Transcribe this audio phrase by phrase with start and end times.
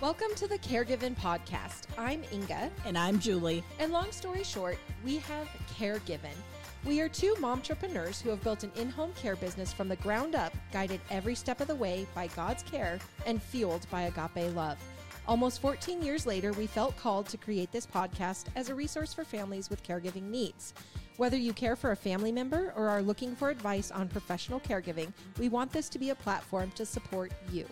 [0.00, 1.82] Welcome to the Caregiving Podcast.
[1.98, 3.62] I'm Inga, And I'm Julie.
[3.78, 5.48] and long story short, we have
[5.78, 6.36] Caregiving.
[6.86, 10.34] We are two momtrepreneurs who have built an in home care business from the ground
[10.34, 14.78] up, guided every step of the way by God's care and fueled by agape love.
[15.28, 19.22] Almost 14 years later, we felt called to create this podcast as a resource for
[19.24, 20.72] families with caregiving needs.
[21.18, 25.12] Whether you care for a family member or are looking for advice on professional caregiving,
[25.38, 27.66] we want this to be a platform to support you.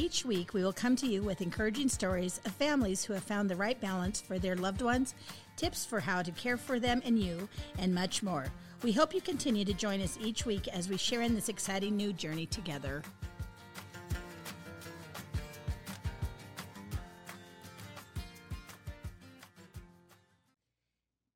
[0.00, 3.50] Each week, we will come to you with encouraging stories of families who have found
[3.50, 5.14] the right balance for their loved ones,
[5.56, 8.46] tips for how to care for them and you, and much more.
[8.82, 11.98] We hope you continue to join us each week as we share in this exciting
[11.98, 13.02] new journey together.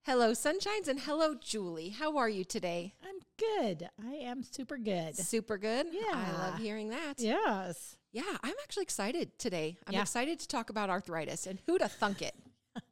[0.07, 1.91] Hello, Sunshines, and hello, Julie.
[1.91, 2.95] How are you today?
[3.07, 3.91] I'm good.
[4.03, 5.19] I am super good.
[5.19, 5.89] Super good.
[5.93, 6.15] Yeah.
[6.15, 7.17] I love hearing that.
[7.19, 7.99] Yes.
[8.15, 9.77] Yeah, I'm actually excited today.
[9.89, 10.03] I'm Yeah.
[10.03, 12.35] excited to talk about arthritis and who to thunk it.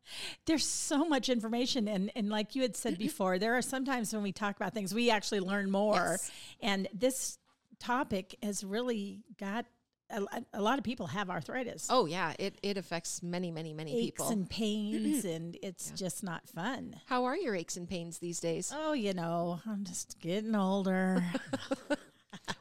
[0.46, 1.86] There's so much information.
[1.86, 4.92] And, and like you had said before, there are sometimes when we talk about things,
[4.92, 5.94] we actually learn more.
[6.20, 6.30] Yes.
[6.60, 7.38] And this
[7.78, 9.64] topic has really got
[10.10, 11.86] a, a lot of people have arthritis.
[11.88, 14.28] Oh yeah, it it affects many, many, many aches people.
[14.28, 16.96] and pains, and it's just not fun.
[17.06, 18.70] How are your aches and pains these days?
[18.76, 21.24] Oh, you know, I'm just getting older.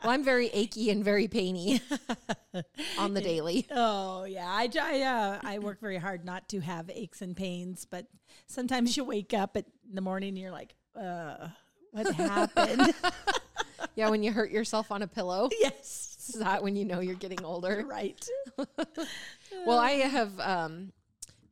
[0.04, 1.82] Well, I'm very achy and very painy
[2.98, 3.68] on the daily.
[3.72, 4.48] oh, yeah.
[4.48, 8.08] I, I, uh, I work very hard not to have aches and pains, but
[8.48, 11.48] sometimes you wake up at, in the morning and you're like, uh,
[11.92, 12.94] what happened?
[13.96, 16.30] Yeah, when you hurt yourself on a pillow, yes.
[16.30, 17.84] is that when you know you're getting older?
[17.88, 18.24] Right.
[19.66, 20.94] Well, I have um,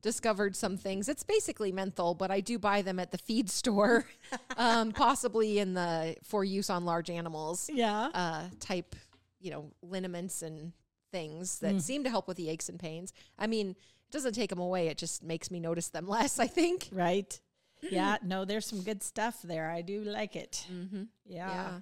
[0.01, 1.09] discovered some things.
[1.09, 4.05] It's basically menthol, but I do buy them at the feed store,
[4.57, 8.09] um, possibly in the for use on large animals Yeah.
[8.13, 8.95] uh, type,
[9.39, 10.73] you know, liniments and
[11.11, 13.13] things that seem to help with the aches and pains.
[13.37, 16.39] I mean, it doesn't take them away; it just makes me notice them less.
[16.39, 16.89] I think.
[16.91, 17.39] Right.
[17.81, 18.17] Yeah.
[18.21, 19.69] No, there's some good stuff there.
[19.71, 20.65] I do like it.
[20.69, 21.03] Mm-hmm.
[21.25, 21.79] Yeah.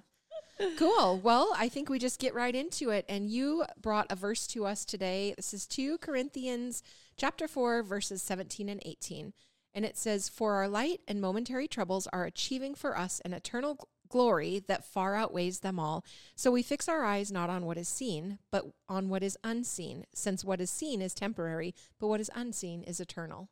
[0.60, 0.68] Yeah.
[0.76, 1.18] cool.
[1.18, 3.04] Well, I think we just get right into it.
[3.08, 5.34] And you brought a verse to us today.
[5.36, 6.84] This is 2 Corinthians
[7.18, 9.34] chapter 4 verses 17 and 18.
[9.74, 13.76] And it says, "For our light and momentary troubles are achieving for us an eternal
[13.76, 16.02] gl- glory that far outweighs them all.
[16.34, 20.06] So we fix our eyes not on what is seen, but on what is unseen,
[20.14, 23.50] since what is seen is temporary, but what is unseen is eternal."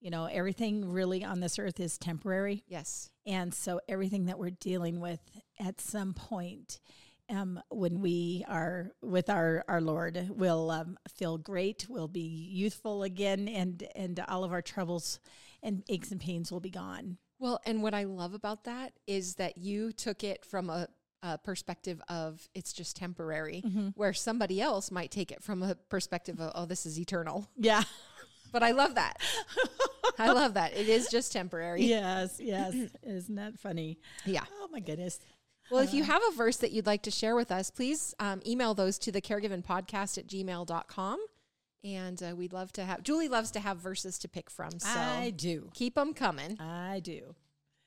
[0.00, 2.62] You know, everything really on this earth is temporary.
[2.68, 3.10] Yes.
[3.26, 5.20] And so everything that we're dealing with
[5.58, 6.78] at some point,
[7.30, 11.86] um, when we are with our, our Lord, will um, feel great.
[11.88, 15.20] We'll be youthful again, and and all of our troubles
[15.62, 17.18] and aches and pains will be gone.
[17.38, 20.88] Well, and what I love about that is that you took it from a,
[21.22, 23.62] a perspective of it's just temporary,
[23.94, 27.48] where somebody else might take it from a perspective of, oh, this is eternal.
[27.56, 27.82] Yeah.
[28.50, 29.20] But I love that.
[30.18, 30.72] I love that.
[30.74, 31.82] It is just temporary.
[31.84, 32.40] yes.
[32.40, 32.74] Yes.
[33.02, 33.98] Isn't that funny?
[34.24, 34.44] Yeah.
[34.62, 35.20] Oh my goodness.
[35.70, 38.40] Well, if you have a verse that you'd like to share with us, please um,
[38.46, 41.18] email those to the caregiving podcast at gmail.com.
[41.84, 44.80] And uh, we'd love to have, Julie loves to have verses to pick from.
[44.80, 45.70] So I do.
[45.74, 46.58] keep them coming.
[46.60, 47.34] I do.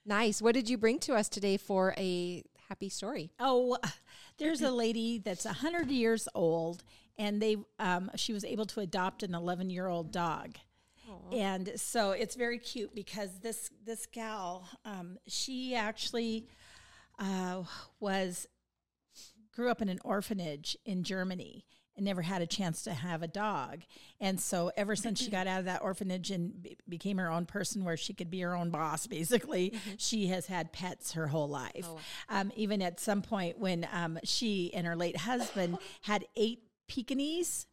[0.05, 0.41] Nice.
[0.41, 3.31] What did you bring to us today for a happy story?
[3.39, 3.77] Oh,
[4.37, 6.83] there's a lady that's a hundred years old,
[7.17, 10.55] and they um, she was able to adopt an 11 year old dog,
[11.31, 16.47] and so it's very cute because this this gal, um, she actually
[17.21, 17.63] uh,
[18.01, 18.47] was
[19.53, 21.65] grew up in an orphanage in Germany
[21.95, 23.81] and never had a chance to have a dog.
[24.19, 27.45] And so ever since she got out of that orphanage and be- became her own
[27.45, 31.49] person where she could be her own boss, basically, she has had pets her whole
[31.49, 31.85] life.
[32.29, 37.67] Um, even at some point when um, she and her late husband had eight Pekingese.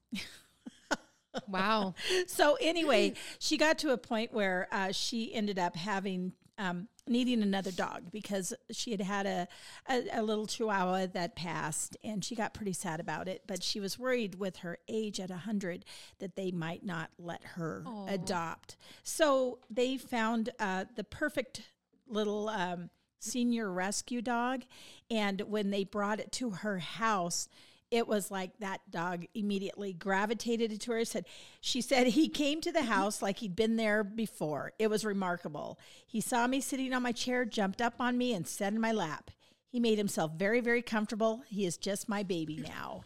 [1.46, 1.94] Wow.
[2.26, 7.42] So anyway, she got to a point where uh, she ended up having um, needing
[7.42, 9.48] another dog because she had had a,
[9.88, 13.42] a a little Chihuahua that passed, and she got pretty sad about it.
[13.46, 15.84] But she was worried with her age at hundred
[16.18, 18.76] that they might not let her adopt.
[19.02, 21.62] So they found uh, the perfect
[22.06, 22.48] little.
[22.48, 22.90] Um,
[23.20, 24.62] senior rescue dog
[25.10, 27.48] and when they brought it to her house
[27.90, 31.24] it was like that dog immediately gravitated to her said
[31.60, 34.72] she said he came to the house like he'd been there before.
[34.78, 35.78] It was remarkable.
[36.06, 38.92] He saw me sitting on my chair jumped up on me and sat in my
[38.92, 39.30] lap.
[39.70, 41.42] He made himself very very comfortable.
[41.48, 43.04] He is just my baby now.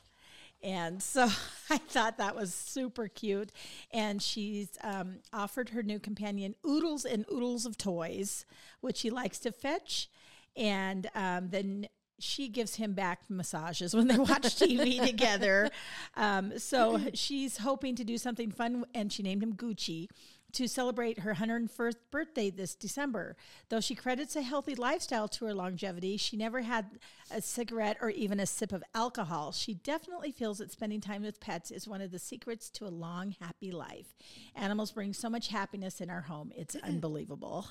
[0.63, 1.29] And so
[1.71, 3.51] I thought that was super cute.
[3.93, 8.47] And she's um, offered her new companion oodles and oodles of toys,
[8.81, 10.09] which he likes to fetch.
[10.57, 11.89] And um, then
[12.23, 15.71] she gives him back massages when they watch TV together.
[16.17, 20.09] Um, so she's hoping to do something fun, and she named him Gucci
[20.53, 23.37] to celebrate her 101st birthday this December.
[23.69, 26.99] Though she credits a healthy lifestyle to her longevity, she never had
[27.31, 29.53] a cigarette or even a sip of alcohol.
[29.53, 32.89] She definitely feels that spending time with pets is one of the secrets to a
[32.89, 34.15] long, happy life.
[34.55, 36.53] Animals bring so much happiness in our home.
[36.55, 37.67] It's unbelievable.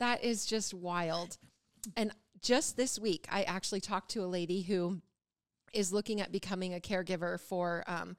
[0.00, 1.38] That is just wild.
[1.96, 5.00] And just this week, I actually talked to a lady who
[5.72, 8.16] is looking at becoming a caregiver for um,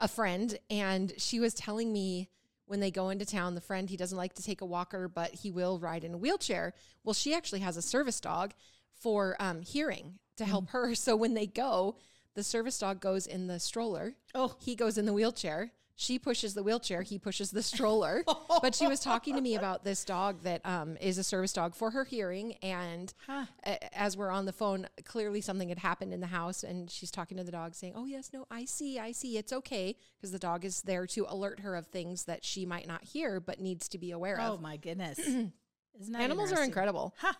[0.00, 0.58] a friend.
[0.70, 2.28] And she was telling me
[2.66, 5.34] when they go into town, the friend, he doesn't like to take a walker, but
[5.34, 6.74] he will ride in a wheelchair.
[7.04, 8.52] Well, she actually has a service dog
[8.94, 10.70] for um, hearing to help Mm.
[10.70, 10.94] her.
[10.94, 11.96] So when they go,
[12.34, 14.14] the service dog goes in the stroller.
[14.34, 14.54] Oh.
[14.60, 15.72] he goes in the wheelchair.
[16.00, 17.02] She pushes the wheelchair.
[17.02, 18.22] He pushes the stroller.
[18.62, 21.74] but she was talking to me about this dog that um, is a service dog
[21.74, 22.52] for her hearing.
[22.62, 23.46] And Huh.
[23.66, 26.62] a- as we're on the phone, clearly something had happened in the house.
[26.62, 29.52] And she's talking to the dog, saying, "Oh yes, no, I see, I see, it's
[29.52, 33.02] okay," because the dog is there to alert her of things that she might not
[33.02, 34.58] hear but needs to be aware Oh of.
[34.60, 35.18] Oh, my goodness.
[35.28, 35.52] Isn't
[36.12, 37.12] that Animals are incredible.
[37.18, 37.32] Huh.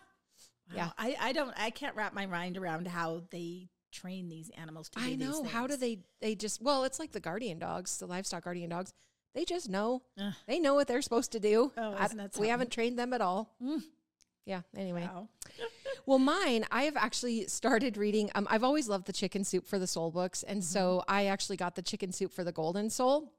[0.73, 0.75] Yeah.
[0.75, 0.89] Yeah.
[0.97, 4.99] I, I don't I can't wrap my mind around how they train these animals to
[4.99, 5.43] do I know.
[5.43, 5.99] How do they?
[6.21, 8.93] They just well, it's like the guardian dogs, the livestock guardian dogs.
[9.35, 10.01] They just know.
[10.19, 10.33] Ugh.
[10.47, 11.71] They know what they're supposed to do.
[11.77, 13.55] Oh, I- isn't that we haven't trained them at all.
[13.63, 13.83] Mm.
[14.45, 14.61] Yeah.
[14.75, 15.03] Anyway.
[15.03, 15.29] Wow.
[16.05, 18.31] Well, mine, I have actually started reading.
[18.33, 20.41] Um, I've always loved the Chicken Soup for the Soul books.
[20.41, 23.31] And so I actually got the Chicken Soup for the Golden Soul.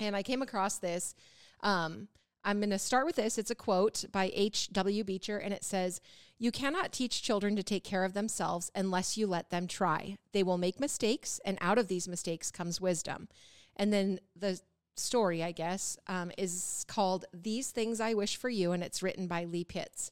[0.00, 1.14] And I came across this.
[1.62, 2.08] Um,
[2.44, 3.38] I'm going to start with this.
[3.38, 5.04] It's a quote by H.W.
[5.04, 6.00] Beecher, and it says,
[6.38, 10.16] You cannot teach children to take care of themselves unless you let them try.
[10.32, 13.28] They will make mistakes, and out of these mistakes comes wisdom.
[13.76, 14.60] And then the
[14.96, 19.26] story, I guess, um, is called These Things I Wish for You, and it's written
[19.26, 20.10] by Lee Pitts.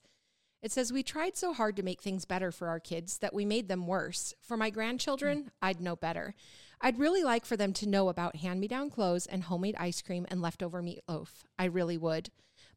[0.62, 3.44] It says, We tried so hard to make things better for our kids that we
[3.44, 4.34] made them worse.
[4.40, 6.34] For my grandchildren, I'd know better.
[6.80, 10.00] I'd really like for them to know about hand me down clothes and homemade ice
[10.00, 11.28] cream and leftover meatloaf.
[11.58, 12.30] I really would.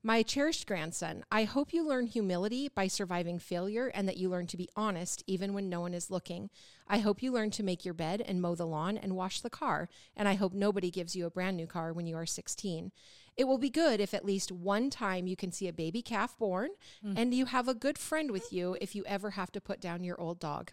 [0.04, 4.48] My cherished grandson, I hope you learn humility by surviving failure and that you learn
[4.48, 6.50] to be honest even when no one is looking.
[6.88, 9.52] I hope you learn to make your bed and mow the lawn and wash the
[9.52, 9.90] car.
[10.18, 12.92] And I hope nobody gives you a brand new car when you are 16.
[13.38, 16.36] It will be good if at least one time you can see a baby calf
[16.36, 16.72] born
[17.06, 17.14] mm.
[17.16, 20.04] and you have a good friend with you if you ever have to put down
[20.04, 20.72] your old dog.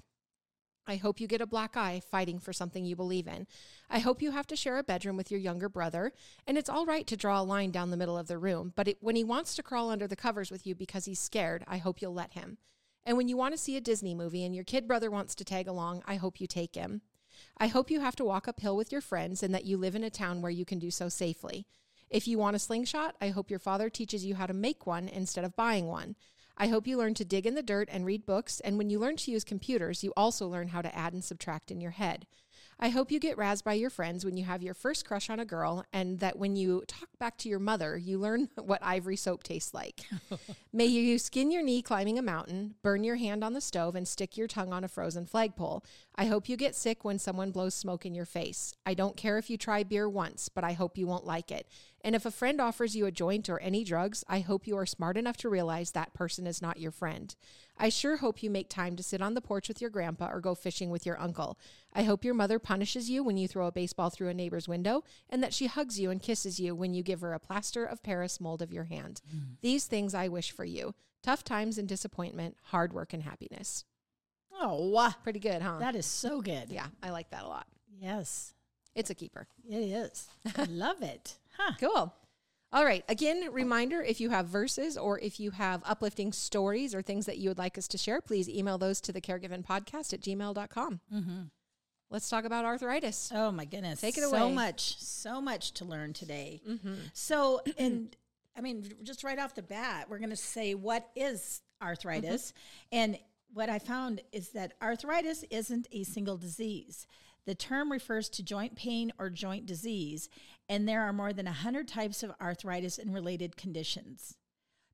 [0.88, 3.46] I hope you get a black eye fighting for something you believe in.
[3.90, 6.12] I hope you have to share a bedroom with your younger brother,
[6.46, 8.88] and it's all right to draw a line down the middle of the room, but
[8.88, 11.76] it, when he wants to crawl under the covers with you because he's scared, I
[11.76, 12.56] hope you'll let him.
[13.04, 15.44] And when you want to see a Disney movie and your kid brother wants to
[15.44, 17.02] tag along, I hope you take him.
[17.58, 20.04] I hope you have to walk uphill with your friends and that you live in
[20.04, 21.66] a town where you can do so safely.
[22.10, 25.08] If you want a slingshot, I hope your father teaches you how to make one
[25.08, 26.16] instead of buying one.
[26.60, 28.98] I hope you learn to dig in the dirt and read books, and when you
[28.98, 32.26] learn to use computers, you also learn how to add and subtract in your head.
[32.80, 35.40] I hope you get razzed by your friends when you have your first crush on
[35.40, 39.16] a girl, and that when you talk back to your mother, you learn what ivory
[39.16, 40.02] soap tastes like.
[40.72, 44.06] May you skin your knee climbing a mountain, burn your hand on the stove, and
[44.06, 45.84] stick your tongue on a frozen flagpole.
[46.14, 48.74] I hope you get sick when someone blows smoke in your face.
[48.86, 51.68] I don't care if you try beer once, but I hope you won't like it.
[52.04, 54.86] And if a friend offers you a joint or any drugs, I hope you are
[54.86, 57.34] smart enough to realize that person is not your friend.
[57.76, 60.40] I sure hope you make time to sit on the porch with your grandpa or
[60.40, 61.58] go fishing with your uncle.
[61.92, 65.02] I hope your mother punishes you when you throw a baseball through a neighbor's window
[65.28, 68.02] and that she hugs you and kisses you when you give her a plaster of
[68.02, 69.20] Paris mold of your hand.
[69.34, 69.56] Mm.
[69.60, 73.84] These things I wish for you tough times and disappointment, hard work and happiness.
[74.60, 75.12] Oh, wow.
[75.22, 75.78] Pretty good, huh?
[75.78, 76.70] That is so good.
[76.70, 77.66] yeah, I like that a lot.
[78.00, 78.54] Yes,
[78.94, 79.46] It's a keeper.
[79.68, 80.28] it is.
[80.56, 81.36] I love it.
[81.58, 81.72] Huh.
[81.80, 82.14] Cool.
[82.72, 83.02] All right.
[83.08, 87.38] Again, reminder if you have verses or if you have uplifting stories or things that
[87.38, 91.00] you would like us to share, please email those to the caregiving podcast at gmail.com.
[91.14, 91.40] Mm-hmm.
[92.10, 93.30] Let's talk about arthritis.
[93.34, 94.00] Oh my goodness.
[94.00, 94.52] Take it So away.
[94.54, 96.60] much, so much to learn today.
[96.68, 96.94] Mm-hmm.
[97.12, 98.14] So, and
[98.56, 102.52] I mean, just right off the bat, we're going to say what is arthritis.
[102.92, 103.18] And
[103.54, 107.06] what I found is that arthritis isn't a single disease.
[107.48, 110.28] The term refers to joint pain or joint disease,
[110.68, 114.36] and there are more than 100 types of arthritis and related conditions.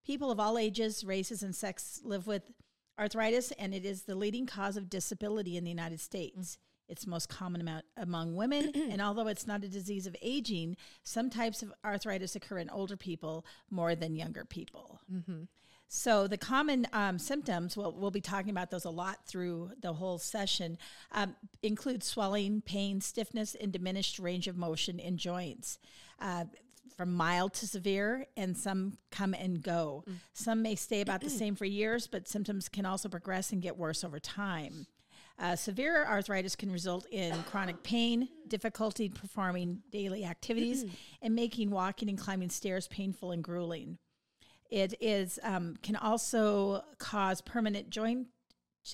[0.06, 2.44] People of all ages, races, and sex live with
[2.96, 6.56] arthritis, and it is the leading cause of disability in the United States.
[6.88, 11.30] It's most common amount among women, and although it's not a disease of aging, some
[11.30, 15.00] types of arthritis occur in older people more than younger people.
[15.12, 15.42] Mm-hmm.
[15.88, 19.93] So the common um, symptoms, well, we'll be talking about those a lot through the
[19.93, 20.79] whole session,
[21.12, 25.79] um, include swelling, pain, stiffness, and diminished range of motion in joints.
[26.21, 26.45] Uh,
[26.97, 30.05] from mild to severe, and some come and go.
[30.33, 33.76] Some may stay about the same for years, but symptoms can also progress and get
[33.76, 34.87] worse over time.
[35.37, 40.85] Uh, severe arthritis can result in chronic pain, difficulty performing daily activities,
[41.23, 43.99] and making walking and climbing stairs painful and grueling.
[44.71, 48.28] It is um, can also cause permanent joint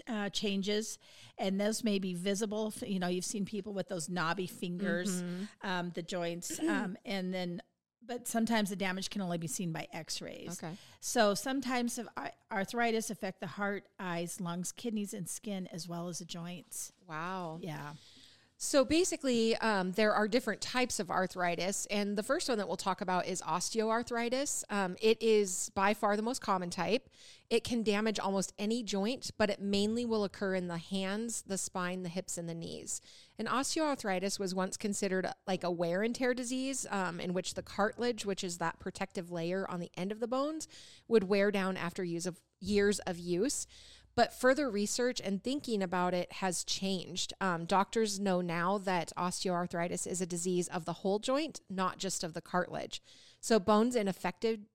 [0.09, 0.99] uh, changes,
[1.39, 2.73] and those may be visible.
[2.85, 5.23] You know, you've seen people with those knobby fingers,
[5.63, 7.63] um, the joints, um, and then.
[8.03, 10.59] But sometimes the damage can only be seen by X-rays.
[10.61, 10.75] Okay.
[11.01, 12.01] So sometimes
[12.51, 16.93] arthritis affect the heart, eyes, lungs, kidneys, and skin, as well as the joints.
[17.09, 17.59] Wow.
[17.63, 17.93] Yeah.
[18.63, 22.77] So basically, um, there are different types of arthritis, and the first one that we'll
[22.77, 24.65] talk about is osteoarthritis.
[24.69, 27.09] Um, it is by far the most common type.
[27.49, 31.57] It can damage almost any joint, but it mainly will occur in the hands, the
[31.57, 33.01] spine, the hips, and the knees.
[33.39, 37.63] And osteoarthritis was once considered like a wear and tear disease, um, in which the
[37.63, 40.69] cartilage, which is that protective layer on the end of the bones,
[41.09, 43.67] would wear down after use of years of use.
[44.17, 47.33] But further research and thinking about it has changed.
[47.41, 52.25] Um, doctors know now that osteoarthritis is a disease of the whole joint, not just
[52.25, 53.03] of the cartilage.
[53.41, 54.67] So, bones in affected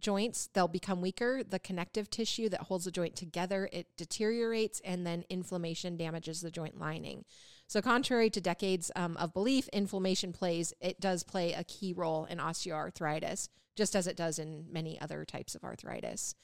[0.00, 1.42] joints, they'll become weaker.
[1.42, 6.50] The connective tissue that holds the joint together, it deteriorates, and then inflammation damages the
[6.50, 7.24] joint lining.
[7.66, 12.26] So, contrary to decades um, of belief, inflammation plays, it does play a key role
[12.26, 16.34] in osteoarthritis, just as it does in many other types of arthritis.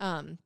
[0.00, 0.38] Um,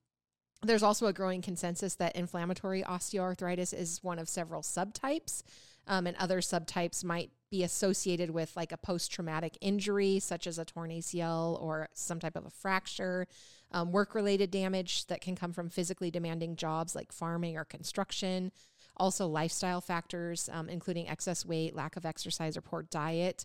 [0.62, 5.42] there's also a growing consensus that inflammatory osteoarthritis is one of several subtypes,
[5.88, 10.58] um, and other subtypes might be associated with like a post traumatic injury, such as
[10.58, 13.26] a torn ACL or some type of a fracture,
[13.72, 18.52] um, work related damage that can come from physically demanding jobs like farming or construction,
[18.96, 23.44] also lifestyle factors, um, including excess weight, lack of exercise, or poor diet.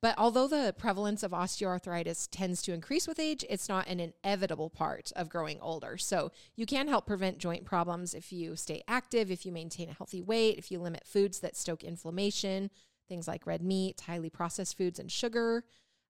[0.00, 4.70] But although the prevalence of osteoarthritis tends to increase with age, it's not an inevitable
[4.70, 5.96] part of growing older.
[5.96, 9.94] So you can help prevent joint problems if you stay active, if you maintain a
[9.94, 12.70] healthy weight, if you limit foods that stoke inflammation,
[13.08, 15.64] things like red meat, highly processed foods, and sugar.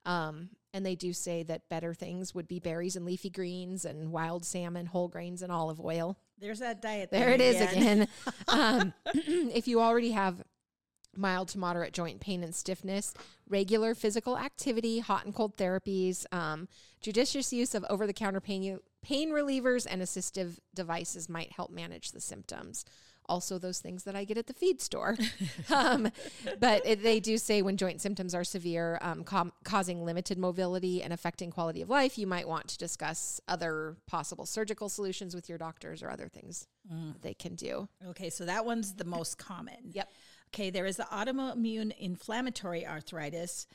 [0.06, 4.10] Um, and they do say that better things would be berries and leafy greens and
[4.10, 6.18] wild salmon, whole grains, and olive oil.
[6.38, 7.10] There's that diet.
[7.10, 8.08] There it is again.
[8.48, 10.42] um, if you already have
[11.16, 13.14] mild to moderate joint pain and stiffness,
[13.49, 16.68] regular physical activity, hot and cold therapies, um,
[17.00, 22.12] judicious use of over the counter pain, pain relievers, and assistive devices might help manage
[22.12, 22.85] the symptoms.
[23.26, 25.16] Also, those things that I get at the feed store.
[25.75, 26.11] um,
[26.61, 31.02] but it, they do say when joint symptoms are severe, um, com- causing limited mobility
[31.02, 35.49] and affecting quality of life, you might want to discuss other possible surgical solutions with
[35.49, 36.66] your doctors or other things
[37.12, 37.88] that they can do.
[38.09, 39.90] Okay, so that one's the most common.
[39.92, 40.11] Yep.
[40.54, 43.66] Okay, there is the autoimmune inflammatory arthritis.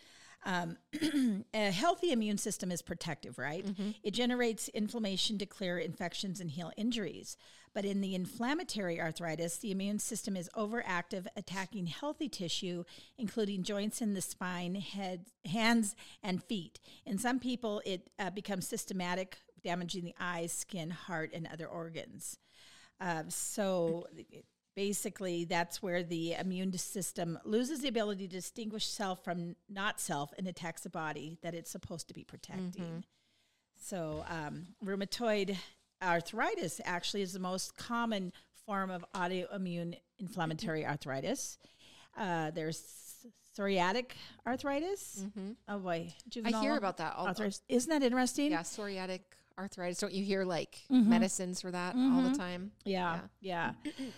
[0.45, 0.77] Um,
[1.53, 3.65] a healthy immune system is protective, right?
[4.01, 7.35] It generates inflammation to clear infections and heal injuries.
[7.73, 12.85] But in the inflammatory arthritis, the immune system is overactive, attacking healthy tissue,
[13.17, 16.79] including joints in the spine, head, hands, and feet.
[17.05, 22.39] In some people, it uh, becomes systematic, damaging the eyes, skin, heart, and other organs.
[23.01, 24.07] Uh, so
[24.79, 30.31] basically, that's where the immune system loses the ability to distinguish self from not self
[30.37, 33.03] and attacks the body that it's supposed to be protecting.
[33.77, 35.57] So, um, rheumatoid
[36.01, 38.31] arthritis actually is the most common
[38.65, 41.57] form of autoimmune inflammatory arthritis.
[42.17, 42.81] Uh, there's
[43.57, 44.11] psoriatic
[44.47, 45.25] arthritis.
[45.67, 46.13] Oh boy,
[46.45, 47.15] I hear about that.
[47.17, 47.61] All arthritis.
[47.67, 48.51] Isn't that interesting?
[48.51, 49.23] Yeah, psoriatic
[49.59, 49.99] arthritis.
[49.99, 51.09] Don't you hear like Mm-hmm.
[51.09, 52.71] medicines for that all the time?
[52.85, 53.73] Yeah, yeah.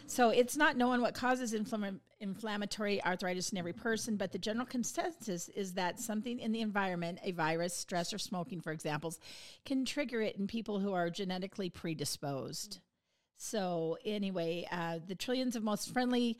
[0.07, 4.65] so it's not known what causes inflam- inflammatory arthritis in every person, but the general
[4.65, 9.19] consensus is that something in the environment, a virus, stress, or smoking, for examples,
[9.65, 12.79] can trigger it in people who are genetically predisposed.
[13.37, 16.37] So, anyway, uh, the trillions of most friendly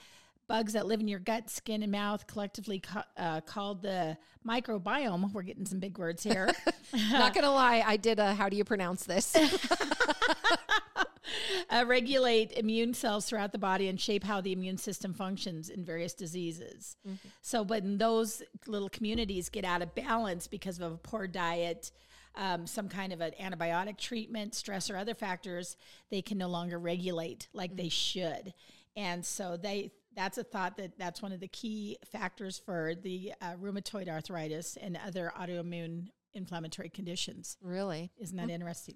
[0.51, 5.31] bugs that live in your gut, skin, and mouth, collectively ca- uh, called the microbiome.
[5.31, 6.50] We're getting some big words here.
[7.10, 9.34] Not gonna lie, I did a how do you pronounce this?
[11.70, 15.86] uh, regulate immune cells throughout the body and shape how the immune system functions in
[15.86, 16.98] various diseases.
[17.41, 21.91] So, when those little communities get out of balance because of a poor diet,
[22.36, 25.77] um, some kind of an antibiotic treatment, stress, or other factors,
[26.10, 28.53] they can no longer regulate like they should.
[28.98, 33.34] And so they that's a thought that that's one of the key factors for the
[33.41, 37.58] uh, rheumatoid arthritis and other autoimmune inflammatory conditions.
[37.62, 38.12] really?
[38.20, 38.96] Isn't that interesting?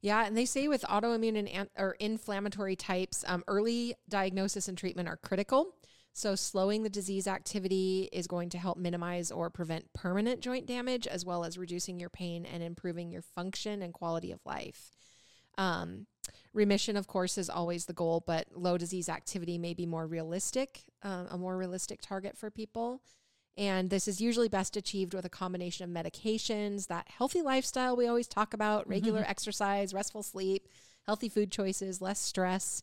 [0.00, 4.76] Yeah, and they say with autoimmune and an- or inflammatory types, um, early diagnosis and
[4.76, 5.74] treatment are critical.
[6.12, 11.06] So slowing the disease activity is going to help minimize or prevent permanent joint damage,
[11.06, 14.90] as well as reducing your pain and improving your function and quality of life.
[15.56, 16.06] Um,
[16.52, 20.84] remission, of course, is always the goal, but low disease activity may be more realistic,
[21.02, 23.02] uh, a more realistic target for people.
[23.56, 28.06] And this is usually best achieved with a combination of medications, that healthy lifestyle we
[28.06, 30.68] always talk about, regular exercise, restful sleep,
[31.06, 32.82] healthy food choices, less stress.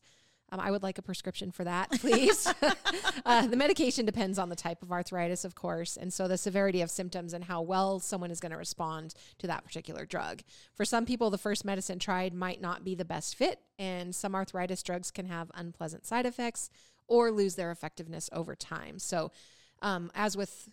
[0.51, 2.51] Um, I would like a prescription for that, please.
[3.25, 6.81] uh, the medication depends on the type of arthritis, of course, and so the severity
[6.81, 10.41] of symptoms and how well someone is going to respond to that particular drug.
[10.75, 14.35] For some people, the first medicine tried might not be the best fit, and some
[14.35, 16.69] arthritis drugs can have unpleasant side effects
[17.07, 18.99] or lose their effectiveness over time.
[18.99, 19.31] So,
[19.81, 20.69] um, as with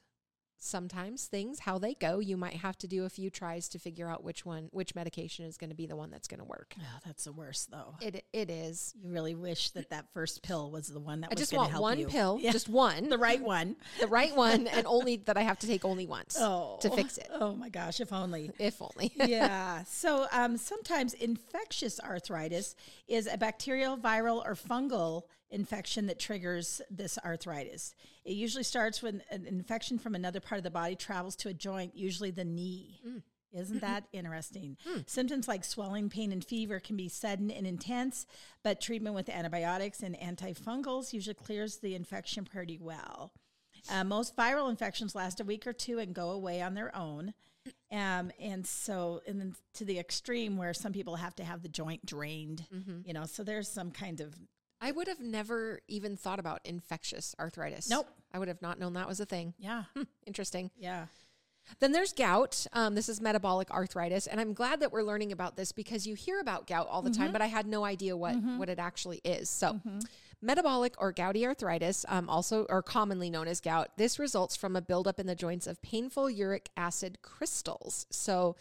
[0.62, 4.08] sometimes things how they go you might have to do a few tries to figure
[4.08, 6.74] out which one which medication is going to be the one that's going to work
[6.78, 7.96] Oh, that's the worst, though.
[8.00, 11.34] it it is You really wish that that first pill was the one that i
[11.34, 12.06] was just want help one you.
[12.06, 12.52] pill Yeah.
[12.52, 13.74] just one the right one.
[14.00, 17.18] the right one and only that i have to take only once Oh, to fix
[17.18, 18.50] it Oh my gosh, if only.
[18.58, 19.82] if only yeah.
[19.88, 22.74] So um, sometimes infectious arthritis
[23.08, 27.94] is a bacterial, viral, or fungal infection that triggers this arthritis.
[28.24, 31.54] It usually starts when an infection from another part of the body travels to a
[31.54, 32.98] joint, usually the knee.
[33.52, 34.78] Isn't that interesting?
[35.06, 38.24] Symptoms like swelling, pain, and fever can be sudden and intense,
[38.64, 43.30] but treatment with antibiotics and antifungals usually clears the infection pretty well.
[43.90, 47.34] Uh, most viral infections last a week or two and go away on their own.
[47.92, 51.68] Um, and so, and then to the extreme where some people have to have the
[51.68, 53.00] joint drained, Mm-hmm.
[53.04, 54.34] you know, so there's some kind of,
[54.82, 58.06] i would have never even thought about infectious arthritis Nope.
[58.34, 61.06] i would have not known that was a thing yeah, Hmm, interesting yeah.
[61.78, 62.66] Then there's gout.
[62.72, 66.16] Um, this is metabolic arthritis, and I'm glad that we're learning about this because you
[66.16, 69.20] hear about gout all the time, but I had no idea what what it actually
[69.24, 69.48] is.
[69.48, 69.78] So,
[70.40, 74.80] metabolic or gouty arthritis, um, also or commonly known as gout, this results from a
[74.82, 78.06] buildup in the joints of painful uric acid crystals.
[78.10, 78.56] So.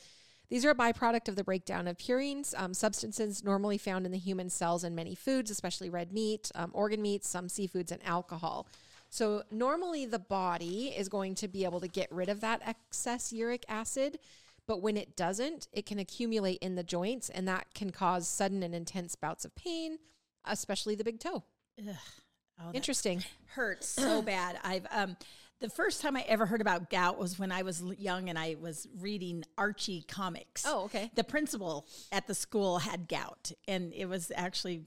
[0.52, 4.18] These are a byproduct of the breakdown of purines, um, substances normally found in the
[4.18, 8.68] human cells in many foods, especially red meat, um, organ meats, some seafoods, and alcohol.
[9.10, 13.32] So normally the body is going to be able to get rid of that excess
[13.32, 14.20] uric acid,
[14.68, 18.62] but when it doesn't, it can accumulate in the joints and that can cause sudden
[18.62, 20.00] and intense bouts of pain,
[20.44, 21.44] especially the big toe.
[21.80, 21.96] Ugh.
[22.60, 23.24] Oh, Interesting.
[23.56, 24.60] hurts so bad.
[24.66, 25.16] I've, um,
[25.62, 28.56] the first time I ever heard about gout was when I was young and I
[28.60, 30.64] was reading Archie comics.
[30.68, 31.12] Oh, okay.
[31.16, 34.84] the principal at the school had gout and it was actually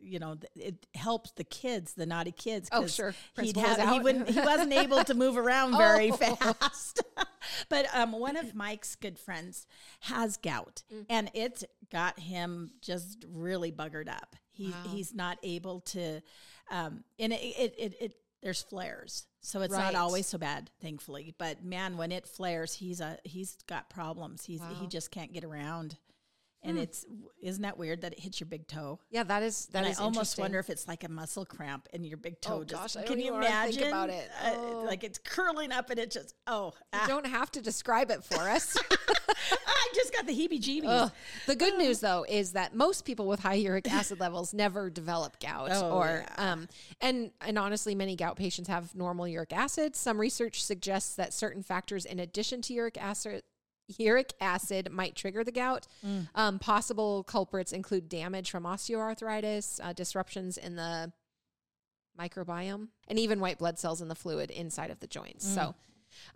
[0.00, 3.14] you know it helped the kids the naughty kids Oh, sure.
[3.40, 4.28] he'd have, he wouldn't.
[4.28, 6.16] he wasn't able to move around very Oh.
[6.16, 7.02] fast
[7.68, 9.66] but um, one of mike's good friends
[10.02, 11.06] has gout Mm.
[11.10, 14.76] and it's got him just really buggered up he, Wow.
[14.86, 16.20] he's not able to
[16.70, 19.92] um, and it, it, it, it there's flares so it's Right.
[19.92, 24.44] not always so bad thankfully but man when it flares he's a he's got problems
[24.44, 24.74] he's he Wow.
[24.80, 24.88] Hmm.
[24.88, 25.96] just can't get around
[26.62, 27.04] and it's
[27.42, 30.02] isn't that weird that it hits your big toe Yeah, that is that and I
[30.02, 32.58] almost wonder if it's like a muscle cramp in your big toe.
[32.60, 33.76] Oh, just, gosh, can you imagine?
[33.80, 34.28] think about it.
[34.44, 34.82] Uh, Oh.
[34.86, 38.24] like it's curling up and it just oh, You ah, don't have to describe it
[38.24, 38.76] for us.
[39.50, 40.84] I just got the heebie-jeebies.
[40.86, 41.12] Ugh.
[41.46, 45.38] The good news, though, is that most people with high uric acid levels never develop
[45.40, 46.52] gout, Oh, or yeah.
[46.52, 46.68] um,
[47.00, 49.94] and and honestly, many gout patients have normal uric acid.
[49.96, 53.42] Some research suggests that certain factors, in addition to uric acid.
[53.96, 55.86] Uric acid might trigger the gout.
[56.04, 56.28] Mm.
[56.34, 61.12] Um, possible culprits include damage from osteoarthritis, uh, disruptions in the
[62.18, 65.46] microbiome, and even white blood cells in the fluid inside of the joints.
[65.46, 65.54] Mm.
[65.54, 65.74] So,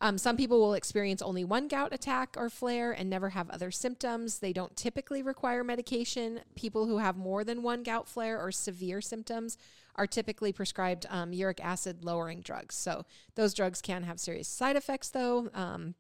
[0.01, 3.71] um, some people will experience only one gout attack or flare and never have other
[3.71, 4.39] symptoms.
[4.39, 6.41] They don't typically require medication.
[6.55, 9.57] People who have more than one gout flare or severe symptoms
[9.95, 12.77] are typically prescribed um, uric acid lowering drugs.
[12.77, 15.95] So, those drugs can have serious side effects, though, um,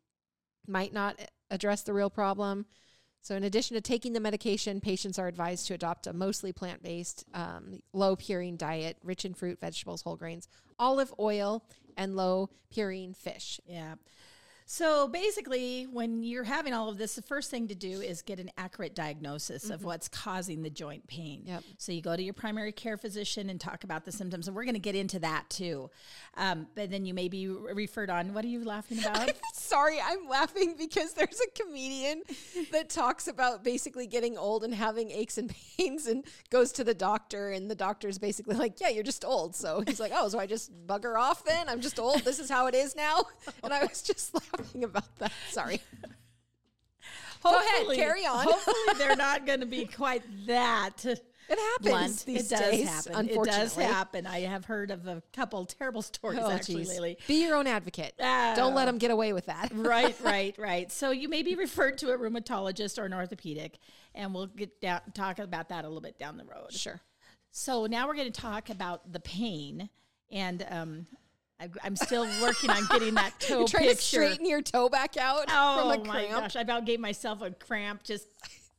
[0.67, 1.21] might not
[1.53, 2.67] address the real problem.
[3.21, 6.83] So, in addition to taking the medication, patients are advised to adopt a mostly plant
[6.83, 11.63] based, um, low purine diet, rich in fruit, vegetables, whole grains, olive oil,
[11.97, 13.61] and low purine fish.
[13.65, 13.95] Yeah.
[14.67, 18.39] So basically, when you're having all of this, the first thing to do is get
[18.39, 21.41] an accurate diagnosis of what's causing the joint pain.
[21.41, 21.49] Mm-hmm.
[21.49, 21.65] Yep.
[21.79, 24.65] So you go to your primary care physician and talk about the symptoms, and we're
[24.65, 25.91] going to get into that too.
[26.37, 28.35] Um, but then you may be referred on.
[28.35, 29.31] What are you laughing about?
[29.53, 32.23] Sorry, I'm laughing because there's a comedian
[32.71, 36.95] that talks about basically getting old and having aches and pains and goes to the
[36.95, 39.55] doctor, and the doctor's basically like, Yeah, you're just old.
[39.55, 41.69] So he's like, Oh, so I just bugger off then?
[41.69, 42.21] I'm just old.
[42.21, 43.23] This is how it is now.
[43.65, 45.33] And I was just laughing about that.
[45.51, 45.81] Sorry.
[47.43, 48.45] Go ahead, carry on.
[48.45, 52.25] Hopefully, they're not going to be quite that It happens blunt.
[52.25, 53.29] these it does days, happen.
[53.29, 54.27] It does happen.
[54.29, 56.91] I have heard of a couple terrible stories Oh, actually geez.
[56.91, 57.19] lately.
[57.27, 58.15] Be your own advocate.
[58.17, 58.85] Don't let Ah.
[58.87, 59.71] them get away with that.
[59.75, 60.93] right, right, right.
[60.93, 63.79] So you may be referred to a rheumatologist or an orthopedic,
[64.15, 66.73] and we'll get down talk about that a little bit down the road.
[66.73, 67.01] Sure.
[67.51, 69.91] So now we're going to talk about the pain,
[70.31, 71.07] and um,
[71.83, 73.95] I'm still working on getting that toe You're trying picture.
[73.97, 76.31] to straighten your toe back out oh from a my cramp.
[76.45, 76.57] gosh!
[76.57, 78.27] I about gave myself a cramp just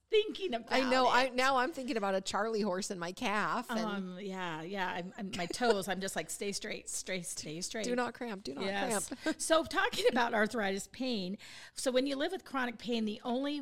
[0.10, 0.72] thinking about.
[0.72, 1.06] I know.
[1.08, 1.12] It.
[1.14, 4.88] I now I'm thinking about a Charlie horse in my calf, and Um, yeah, yeah.
[4.96, 5.88] I'm, I'm, my toes.
[5.88, 7.86] I'm just like stay straight, straight, stay straight.
[7.86, 8.44] do not cramp.
[8.44, 9.10] Do not Yes.
[9.10, 9.36] cramp.
[9.42, 11.38] so talking about arthritis pain,
[11.76, 13.62] so when you live with chronic pain, the only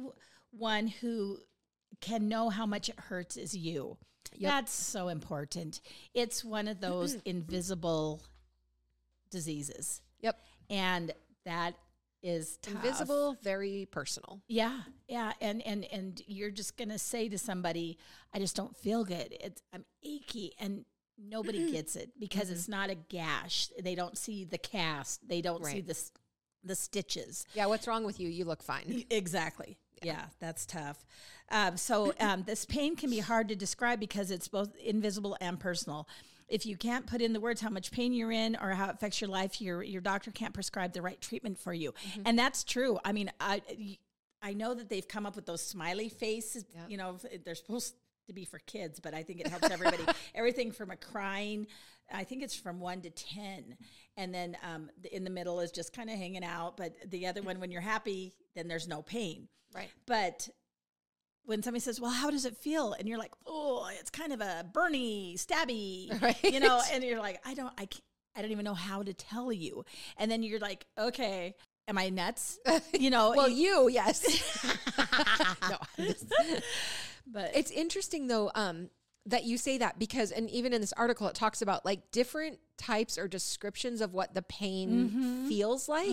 [0.52, 1.38] one who
[2.02, 3.98] can know how much it hurts is you.
[4.40, 5.82] That's so important.
[6.14, 8.24] It's one of those invisible
[9.32, 10.40] diseases, Yep.
[10.70, 11.12] and
[11.46, 11.74] that
[12.24, 12.76] is tough.
[12.76, 14.42] Invisible, very personal.
[14.48, 17.98] Yeah, yeah, and and and you're just gonna say to somebody,
[18.32, 19.36] "I just don't feel good.
[19.42, 20.86] It's I'm achy," and
[21.18, 22.54] nobody gets it because Mm-hmm.
[22.54, 23.70] it's not a gash.
[23.82, 25.28] They don't see the cast.
[25.28, 25.88] They don't see Right.
[25.88, 26.10] the
[26.64, 27.44] the stitches.
[27.56, 27.66] Yeah.
[27.66, 28.30] What's wrong with you?
[28.30, 29.04] You look fine.
[29.10, 29.80] Exactly.
[30.02, 31.06] Yeah, that's tough.
[31.52, 35.60] Um, so um, this pain can be hard to describe because it's both invisible and
[35.60, 36.08] personal.
[36.48, 38.96] If you can't put in the words how much pain you're in or how it
[38.96, 41.94] affects your life, your your doctor can't prescribe the right treatment for you,
[42.26, 43.00] and that's true.
[43.06, 43.62] I mean, I
[44.42, 46.66] I know that they've come up with those smiley faces.
[46.74, 46.82] Yeah.
[46.90, 47.96] You know, they're supposed
[48.28, 50.04] to be for kids, but I think it helps everybody.
[50.36, 51.68] Everything from a crying,
[52.14, 53.78] I think it's from one to ten,
[54.18, 56.76] and then um, the, in the middle is just kind of hanging out.
[56.76, 59.48] But the other one, when you're happy, then there's no pain.
[59.74, 59.90] Right.
[60.06, 60.50] But
[61.46, 64.42] when somebody says, "Well, how does it feel?" and you're like, "Oh, it's kind of
[64.42, 66.44] a burny, stabby," Right.
[66.44, 68.04] you know, and you're like, "I don't, I can't,
[68.36, 69.84] I don't even know how to tell you,"
[70.18, 71.56] and then you're like, "Okay."
[71.88, 72.60] Am I nuts?
[72.94, 74.24] You know, Well, you- yes.
[75.70, 76.26] no, just-
[77.28, 78.90] but it's interesting though um,
[79.26, 82.60] that you say that because, and even in this article, it talks about like different
[82.78, 85.48] types or descriptions of what the pain Mm-hmm.
[85.50, 86.08] feels like.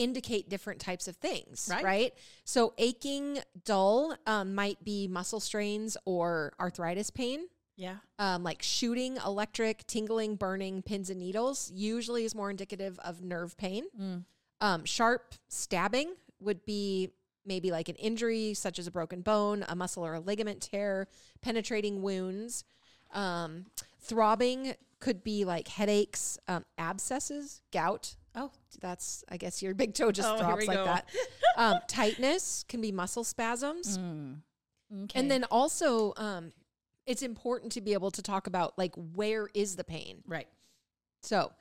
[0.00, 1.84] Indicate different types of things, Right.
[1.84, 2.14] right?
[2.44, 7.48] So, aching, dull um, might be muscle strains or arthritis pain.
[7.76, 13.22] yeah, um, like shooting, electric, tingling, burning, pins and needles usually is more indicative of
[13.22, 13.84] nerve pain.
[13.98, 14.24] Mm.
[14.62, 17.10] Um, sharp stabbing would be
[17.46, 21.08] maybe like an injury, such as a broken bone, a muscle or a ligament tear,
[21.42, 22.64] penetrating wounds.
[23.12, 23.66] Um,
[24.00, 28.16] throbbing could be like headaches, um, abscesses, gout.
[28.34, 28.50] Oh.
[28.80, 30.84] that's I guess your big toe just Oh, throbs like go.
[30.84, 31.08] that.
[31.56, 33.98] Um, tightness can be muscle spasms.
[33.98, 35.18] okay.
[35.18, 36.52] And then also, um,
[37.06, 40.22] it's important to be able to talk about like where is the pain.
[40.26, 40.46] right,
[41.22, 41.52] So,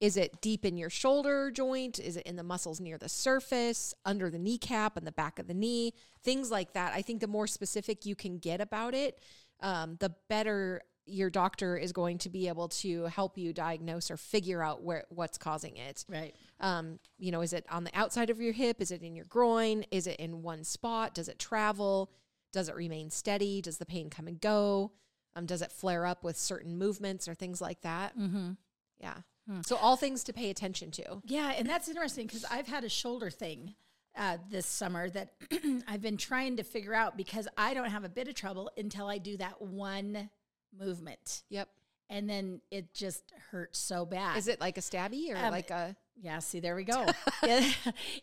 [0.00, 1.98] is it deep in your shoulder joint?
[2.00, 5.46] Is it in the muscles near the surface, under the kneecap, and the back of
[5.46, 5.94] the knee?
[6.22, 6.92] Things like that.
[6.92, 9.20] I think the more specific you can get about it,
[9.60, 14.16] um, the better your doctor is going to be able to help you diagnose or
[14.16, 16.04] figure out where what's causing it.
[16.08, 18.80] right, Um, you know, is it on the outside of your hip?
[18.80, 19.84] Is it in your groin?
[19.90, 21.14] Is it in one spot?
[21.14, 22.10] Does it travel?
[22.52, 23.62] Does it remain steady?
[23.62, 24.92] Does the pain come and go?
[25.36, 28.18] Um, does it flare up with certain movements or things like that?
[28.18, 28.52] mm-hmm.
[28.98, 29.18] Yeah.
[29.62, 31.22] So all things to pay attention to.
[31.24, 33.76] Yeah, and that's interesting because I've had a shoulder thing
[34.16, 35.34] uh, this summer that
[35.86, 39.06] I've been trying to figure out because I don't have a bit of trouble until
[39.06, 40.30] I do that one
[40.78, 41.68] movement, Yep.
[42.10, 44.36] and then it just hurts so bad.
[44.36, 47.04] Is it like a stabby or Um, like a Yeah, see, there we go.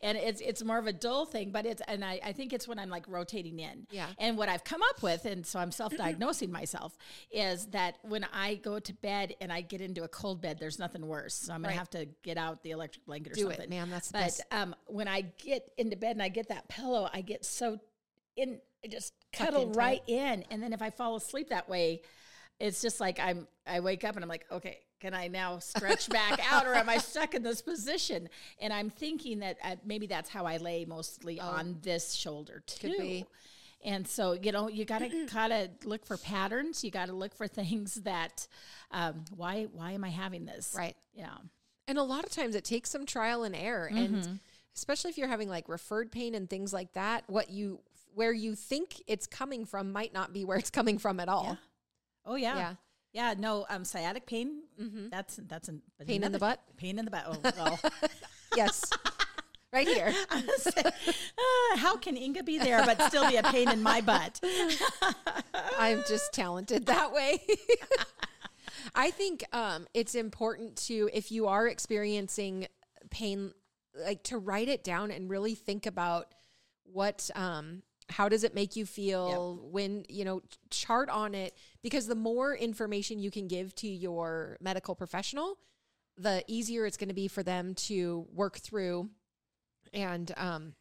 [0.01, 2.67] And it's it's more of a dull thing, but it's and I, I think it's
[2.67, 3.85] when I'm like rotating in.
[3.91, 4.07] Yeah.
[4.17, 6.97] And what I've come up with, and so I'm self-diagnosing myself,
[7.31, 10.79] is that when I go to bed and I get into a cold bed, there's
[10.79, 11.35] nothing worse.
[11.35, 11.77] So I'm gonna Right.
[11.77, 13.61] have to get out the electric blanket or do something.
[13.61, 13.89] it, man?
[13.91, 14.41] That's the But best.
[14.51, 17.79] um, when I get into bed and I get that pillow, I get so
[18.35, 20.43] in, I just cuddle right in.
[20.49, 22.01] And then if I fall asleep that way,
[22.59, 23.47] it's just like I'm.
[23.65, 26.89] I wake up and I'm like, okay, can I now stretch back out, or am
[26.89, 28.29] I stuck in this position?
[28.59, 33.23] And I'm thinking that uh, maybe that's how I lay mostly on this shoulder too.
[33.23, 33.27] Oh.
[33.85, 36.83] And so you know you gotta gotta look for patterns.
[36.83, 38.47] You gotta look for things that
[38.91, 40.73] um, why why am I having this?
[40.77, 40.95] Right.
[41.13, 41.35] Yeah.
[41.87, 43.89] And a lot of times it takes some trial and error.
[43.93, 44.39] And
[44.75, 47.79] especially if you're having like referred pain and things like that, what you
[48.15, 51.57] where you think it's coming from might not be where it's coming from at all.
[52.25, 52.57] Oh yeah.
[52.57, 52.73] Yeah.
[53.13, 54.63] Yeah, no, um, sciatic pain.
[54.81, 55.09] Mm-hmm.
[55.09, 56.59] That's that's an, Pain in the butt?
[56.77, 57.25] Pain in the butt.
[57.27, 57.79] Oh well.
[58.55, 58.83] Yes.
[59.73, 60.13] right here.
[60.29, 60.91] Uh,
[61.77, 64.39] how can Inga be there but still be a pain in my butt?
[65.79, 67.41] I'm just talented that way.
[68.93, 72.67] I think um, it's important to, if you are experiencing
[73.09, 73.53] pain,
[73.99, 76.27] like to write it down and really think about
[76.83, 82.07] what um, how does it make you feel when you know chart on it because
[82.07, 85.57] the more information you can give to your medical professional
[86.17, 89.09] the easier it's going to be for them to work through
[89.93, 90.73] and um,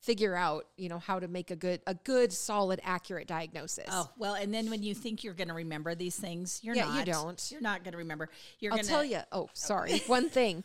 [0.00, 4.10] figure out you know how to make a good a good solid accurate diagnosis Oh
[4.18, 6.98] well, and then when you think you're going to remember these things, you're Yeah, not.
[7.06, 7.48] you don't.
[7.50, 8.28] You're not going to remember.
[8.58, 9.20] You're I'll going tell you.
[9.30, 9.98] Oh, sorry.
[10.06, 10.64] One thing.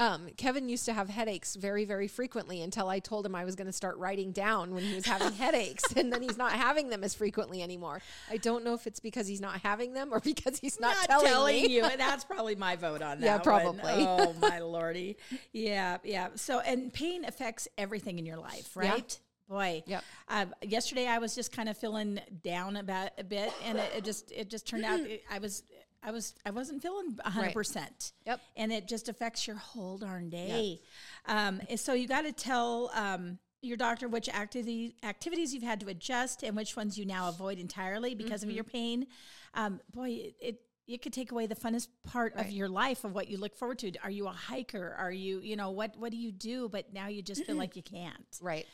[0.00, 3.56] Um, Kevin used to have headaches very, very frequently until I told him I was
[3.56, 6.88] going to start writing down when he was having headaches, and then he's not having
[6.88, 8.00] them as frequently anymore.
[8.30, 11.20] I don't know if it's because he's not having them or because he's not, Not,
[11.22, 11.74] telling, me.
[11.74, 11.82] you.
[11.82, 13.26] That's probably my vote on that.
[13.26, 13.42] Yeah, one.
[13.42, 14.06] probably.
[14.06, 15.16] Oh my lordy.
[15.52, 16.28] Yeah, yeah.
[16.36, 19.18] So, and pain affects everything in your life, right?
[19.48, 19.54] Yeah.
[19.54, 19.82] Boy.
[19.86, 20.04] Yep.
[20.28, 24.04] Uh, yesterday, I was just kind of feeling down about a bit, and it, it
[24.04, 25.64] just it just turned out it, I was.
[26.02, 28.12] I was I wasn't feeling hundred percent.
[28.26, 28.40] Yep.
[28.56, 30.80] And it just affects your whole darn day.
[31.26, 35.88] Um, so you got to tell um, your doctor which activity activities you've had to
[35.88, 38.50] adjust and which ones you now avoid entirely because Mm-hmm.
[38.50, 39.06] of your pain.
[39.54, 43.14] Um, boy, it, it it could take away the funnest part of your life of
[43.14, 43.92] what you look forward to.
[44.02, 44.94] Are you a hiker?
[44.98, 46.68] Are you you know what what do you do?
[46.68, 48.14] But now you just feel like you can't.
[48.40, 48.66] Right.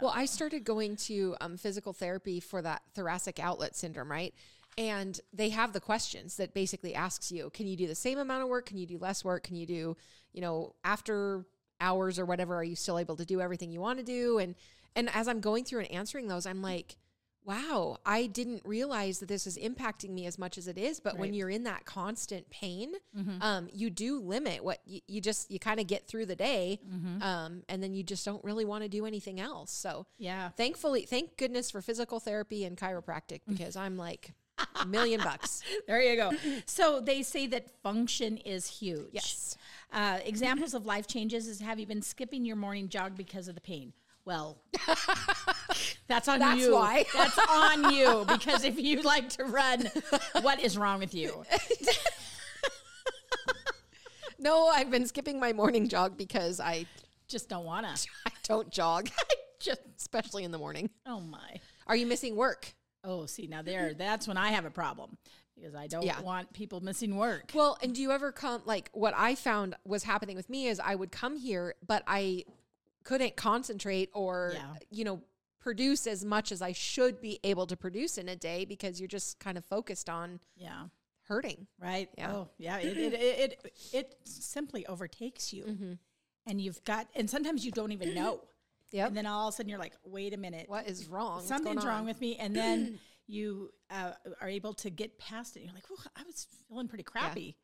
[0.00, 4.32] well, I started going to um, physical therapy for that thoracic outlet syndrome, right?
[4.78, 8.42] And they have the questions that basically asks you, can you do the same amount
[8.42, 8.66] of work?
[8.66, 9.42] Can you do less work?
[9.44, 9.96] Can you do,
[10.32, 11.44] you know, after
[11.80, 14.38] hours or whatever, are you still able to do everything you want to do?
[14.38, 14.54] And
[14.96, 16.96] and as I'm going through and answering those, I'm like,
[17.44, 21.00] wow, I didn't realize that this is impacting me as much as it is.
[21.00, 22.92] But when you're in that constant pain,
[23.40, 26.80] um, you do limit what you, you just you kind of get through the day,
[27.22, 29.72] um, and then you just don't really want to do anything else.
[29.72, 30.50] So Yeah.
[30.50, 34.32] thankfully, thank goodness for physical therapy and chiropractic because I'm like
[34.86, 35.62] million bucks.
[35.86, 36.32] There you go.
[36.66, 39.08] So they say that function is huge.
[39.12, 39.56] Yes.
[39.92, 43.54] Uh, examples of life changes is have you been skipping your morning jog because of
[43.54, 43.92] the pain?
[44.24, 44.58] Well,
[46.06, 46.74] that's on That's you.
[46.74, 47.04] why.
[47.14, 49.90] That's on you because if you like to run,
[50.42, 51.42] what is wrong with you?
[54.38, 56.86] No, I've been skipping my morning jog because I
[57.28, 58.08] Just don't want to.
[58.26, 59.10] I don't jog,
[59.60, 60.88] Just especially in the morning.
[61.06, 61.60] oh my.
[61.86, 62.74] Are you missing work?
[63.04, 63.94] Oh, see now there.
[63.94, 65.16] That's when I have a problem
[65.56, 66.20] because I don't Yeah.
[66.20, 67.50] want people missing work.
[67.54, 70.80] Well, and do you ever come like what I found was happening with me is
[70.80, 72.44] I would come here, but I
[73.04, 74.74] couldn't concentrate or Yeah.
[74.90, 75.22] you know
[75.58, 79.08] produce as much as I should be able to produce in a day because you're
[79.08, 80.88] just kind of focused on Yeah.
[81.24, 81.66] hurting.
[81.78, 82.08] Right.
[82.16, 82.34] Yeah.
[82.34, 82.78] Oh, yeah.
[82.78, 85.92] It it, it, it it simply overtakes you, mm-hmm.
[86.46, 88.42] and you've got, and sometimes you don't even know.
[88.92, 89.08] Yep.
[89.08, 91.36] And then all of a sudden you're like, wait a minute, what is wrong?
[91.36, 92.06] What's something's going wrong on?
[92.06, 95.62] with me, and then you uh, are able to get past it.
[95.62, 97.56] You're like, well, I was feeling pretty crappy.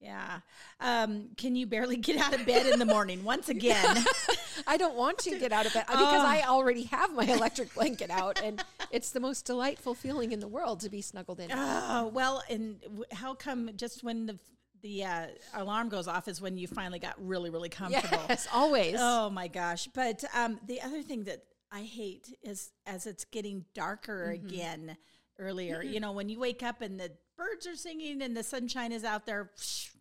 [0.00, 0.40] Yeah.
[0.80, 3.22] Um, can you barely get out of bed in the morning?
[3.22, 4.02] Once again,
[4.66, 7.74] I don't want you to get out of bed because I already have my electric
[7.74, 11.50] blanket out, and it's the most delightful feeling in the world to be snuggled in.
[11.52, 14.38] Oh well, and w- how come just when the
[14.82, 18.24] the uh, alarm goes off is when you finally got really really comfortable?
[18.28, 18.96] Yes, always.
[18.98, 19.88] Oh my gosh!
[19.94, 24.46] But um, the other thing that I hate is as it's getting darker Mm-hmm.
[24.46, 24.96] again
[25.38, 25.82] earlier.
[25.82, 29.04] You know, when you wake up and the birds are singing and the sunshine is
[29.04, 29.50] out there.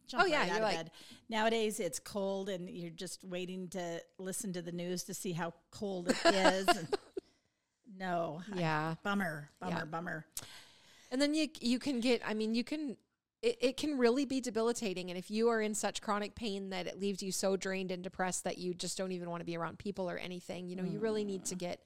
[0.08, 0.92] jump Oh, yeah, right out you're of like- bed.
[1.30, 5.54] Nowadays it's cold and you're just waiting to listen to the news to see how
[5.72, 6.68] cold it is.
[7.98, 8.96] no, I- Yeah.
[9.04, 9.86] bummer, bummer, Yeah.
[9.86, 10.26] bummer.
[11.12, 12.98] And then you you can get I mean you can
[13.41, 16.88] it, it can really be debilitating and if you are in such chronic pain that
[16.88, 19.56] it leaves you so drained and depressed that you just don't even want to be
[19.58, 21.80] around people or anything, you know, you really need to get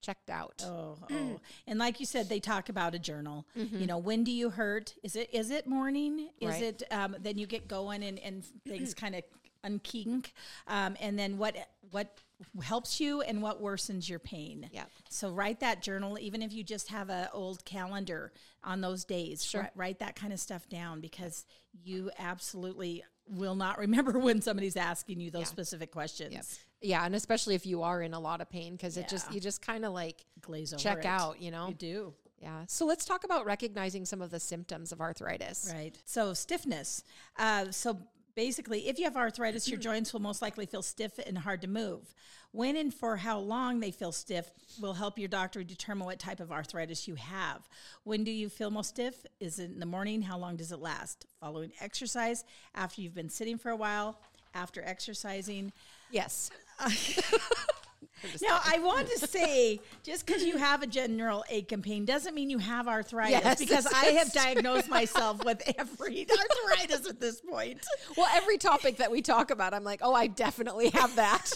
[0.00, 0.62] checked out.
[0.64, 1.40] Oh, oh.
[1.66, 3.46] And like you said, they talk about a journal.
[3.56, 3.78] Mm-hmm.
[3.78, 4.94] You know, when do you hurt?
[5.02, 6.28] Is it is it morning?
[6.40, 6.62] Is Right.
[6.62, 9.22] it um, then you get going and, and things kind of
[9.64, 10.32] unkink?
[10.66, 11.56] Um, and then what
[11.90, 12.20] what
[12.62, 14.68] helps you and what worsens your pain?
[14.72, 14.90] Yep.
[15.10, 18.32] So write that journal, even if you just have a old calendar
[18.64, 19.44] on those days.
[19.44, 19.62] Sure.
[19.62, 21.46] Write, write that kind of stuff down because
[21.84, 26.32] you absolutely will not remember when somebody's asking you those specific questions.
[26.32, 26.44] Yep.
[26.80, 29.40] Yeah, and especially if you are in a lot of pain because it just you
[29.40, 31.06] just kind of like Glaze over check it.
[31.06, 31.68] out, you know.
[31.68, 32.14] You do.
[32.40, 32.62] Yeah.
[32.68, 35.72] So let's talk about recognizing some of the symptoms of arthritis.
[35.74, 35.96] Right.
[36.04, 37.02] So stiffness.
[37.36, 37.98] Uh, so
[38.38, 41.66] basically, if you have arthritis, your joints will most likely feel stiff and hard to
[41.66, 42.14] move.
[42.52, 44.48] When and for how long they feel stiff
[44.80, 47.68] will help your doctor determine what type of arthritis you have.
[48.04, 49.26] When do you feel most stiff?
[49.40, 50.22] Is it in the morning?
[50.22, 51.26] How long does it last?
[51.40, 52.44] Following exercise,
[52.76, 54.20] after you've been sitting for a while,
[54.54, 55.72] after exercising.
[56.12, 56.52] Yes.
[58.42, 62.34] Now, I want to say, just because you have a general ache and pain doesn't
[62.34, 63.40] mean you have arthritis.
[63.44, 67.84] Yes, because I have diagnosed myself with every arthritis at this point.
[68.16, 71.52] Well, every topic that we talk about, I'm like, oh, I definitely have that.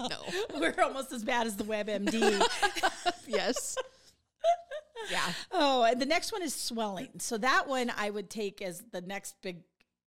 [0.00, 0.08] No.
[0.58, 2.42] We're almost as bad as the WebMD.
[3.26, 3.76] yes.
[5.10, 5.20] Yeah.
[5.52, 7.08] oh, and the next one is swelling.
[7.18, 9.58] So that one I would take as the next big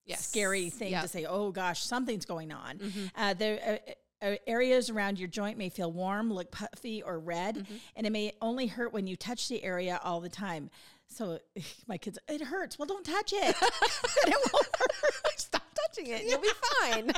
[0.04, 0.26] Yes.
[0.26, 1.02] scary thing Yep.
[1.02, 2.80] to say, oh gosh, something's going on.
[3.16, 3.92] Uh, there uh,
[4.46, 8.66] areas around your joint may feel warm, look puffy or red, and it may only
[8.66, 10.70] hurt when you touch the area all the time.
[11.08, 11.38] So
[11.86, 12.78] my kids, it hurts.
[12.78, 13.56] Well, don't touch it.
[14.24, 15.36] It won't hurt.
[15.38, 16.24] Stop touching it.
[16.24, 16.48] You'll be
[16.80, 17.12] fine.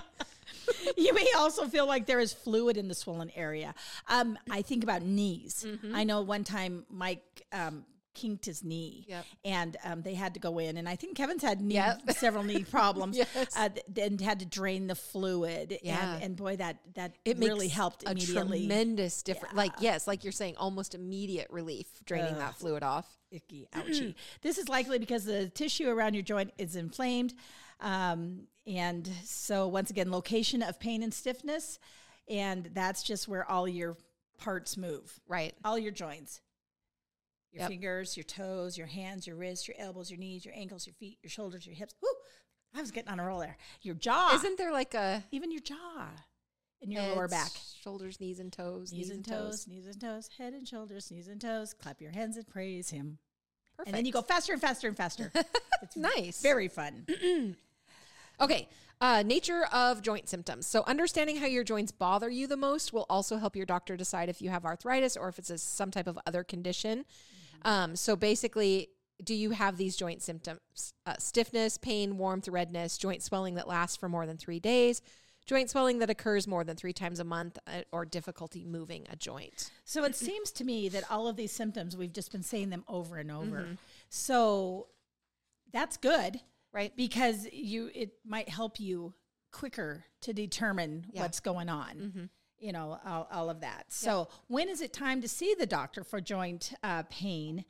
[0.96, 3.74] you may also feel like there is fluid in the swollen area.
[4.08, 5.66] Um, I think about knees.
[5.68, 5.94] Mm-hmm.
[5.94, 7.84] I know one time Mike um,
[8.14, 9.24] kinked his knee, Yep.
[9.44, 10.76] and um, they had to go in.
[10.76, 12.10] And I think Kevin's had knee, Yep.
[12.16, 13.56] several knee problems, Yes.
[13.56, 13.68] uh,
[14.00, 15.78] and had to drain the fluid.
[15.82, 16.14] Yeah.
[16.14, 18.60] and, and boy, that that It really makes helped a immediately.
[18.60, 19.54] tremendous difference.
[19.54, 23.06] Like yes, like you're saying, almost immediate relief draining that fluid off.
[23.30, 24.14] icky, ouchy.
[24.42, 27.34] this is likely because the tissue around your joint is inflamed.
[27.80, 31.78] Um, and so, once again, location of pain and stiffness.
[32.28, 33.96] And that's just where all your
[34.38, 35.54] parts move, Right.
[35.64, 36.40] all your joints.
[37.54, 37.68] Your Yep.
[37.70, 41.18] fingers, your toes, your hands, your wrists, your elbows, your knees, your ankles, your feet,
[41.22, 41.94] your shoulders, your hips.
[42.02, 42.08] Woo!
[42.74, 43.56] I was getting on a roll there.
[43.82, 46.08] Your jaw, Isn't there like a even your jaw,
[46.82, 47.52] and your lower back.
[47.80, 51.40] shoulders, knees and toes, Knees and toes, knees and toes, head and shoulders, knees and
[51.40, 51.74] toes.
[51.74, 53.18] Clap your hands and praise Him.
[53.76, 53.88] Perfect.
[53.88, 55.30] And then you go faster and faster and faster.
[55.82, 56.40] It's nice.
[56.42, 57.06] very fun.
[58.40, 58.68] Okay.
[59.00, 60.66] Uh, nature of joint symptoms.
[60.66, 64.28] So, understanding how your joints bother you the most will also help your doctor decide
[64.28, 67.04] if you have arthritis or if it's a, some type of other condition.
[67.64, 68.88] Um, so, basically,
[69.22, 70.60] do you have these joint symptoms?
[71.06, 75.00] Uh, stiffness, pain, warmth, redness, joint swelling that lasts for more than three days,
[75.46, 79.16] joint swelling that occurs more than three times a month, uh, or difficulty moving a
[79.16, 79.70] joint.
[79.84, 82.84] So it seems to me that all of these symptoms, we've just been saying them
[82.88, 83.60] over and over.
[83.62, 83.74] Mm-hmm.
[84.08, 84.88] So
[85.72, 86.40] that's good
[86.72, 86.94] Right.
[86.96, 89.14] because you it might help you
[89.52, 91.22] quicker to determine Yeah.
[91.22, 92.30] what's going on.
[92.64, 93.84] You know, all, all of that.
[93.90, 97.64] So when is it time to see the doctor for joint uh, pain?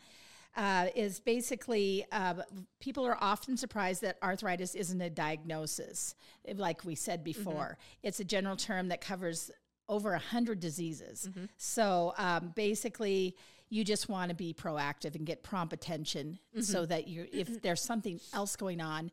[0.56, 2.34] Uh, is basically uh,
[2.78, 6.14] people are often surprised that arthritis isn't a diagnosis.
[6.54, 9.50] Like we said before, it's a general term that covers
[9.88, 11.28] over a hundred diseases.
[11.56, 13.34] So um, basically,
[13.68, 17.82] you just want to be proactive and get prompt attention so that you, if there's
[17.82, 19.10] something else going on,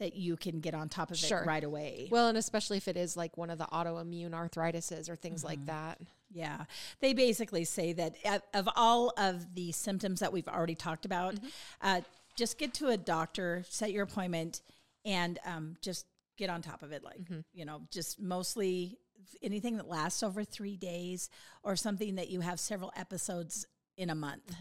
[0.00, 1.40] that you can get on top of Sure.
[1.40, 2.08] it right away.
[2.10, 5.58] Well, and especially if it is like one of the autoimmune arthritises or things like
[5.58, 5.66] mm-hmm.
[5.66, 6.00] that.
[6.32, 6.64] Yeah.
[7.00, 11.36] They basically say that of- of all of the symptoms that we've already talked about,
[11.36, 11.46] mm-hmm.
[11.80, 12.00] uh,
[12.36, 14.62] just get to a doctor, set your appointment,
[15.04, 17.04] and um, just get on top of it.
[17.04, 17.40] Like, mm-hmm.
[17.52, 18.98] you know, just mostly
[19.42, 21.30] anything that lasts over three days
[21.62, 24.54] or something that you have several episodes in a month.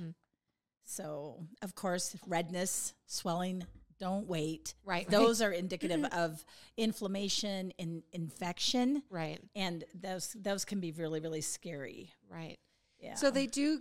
[0.86, 3.66] So, of course, redness, swelling,
[4.00, 4.74] don't wait.
[4.86, 5.10] Right, right.
[5.10, 6.44] Those are indicative of
[6.78, 9.40] inflammation and infection Right.
[9.56, 12.12] and those those can be really really scary.
[12.30, 12.58] Right.
[13.00, 13.16] Yeah.
[13.16, 13.80] So they do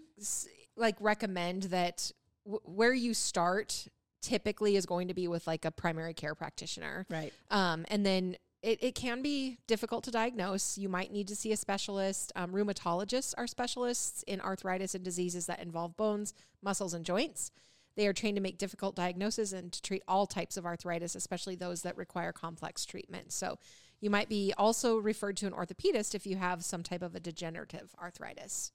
[0.76, 2.10] like recommend that
[2.44, 3.86] w- where you start
[4.20, 7.06] typically is going to be with like a primary care practitioner.
[7.10, 7.32] right.
[7.50, 10.78] Um, and then it, it can be difficult to diagnose.
[10.78, 12.30] You might need to see a specialist.
[12.36, 17.50] Um, rheumatologists are specialists in arthritis and diseases that involve bones, muscles, and joints.
[17.94, 21.56] They are trained to make difficult diagnoses and to treat all types of arthritis, especially
[21.56, 23.32] those that require complex treatment.
[23.32, 23.58] So
[24.00, 27.20] you might be also referred to an orthopedist if you have some type of a
[27.20, 28.72] degenerative arthritis.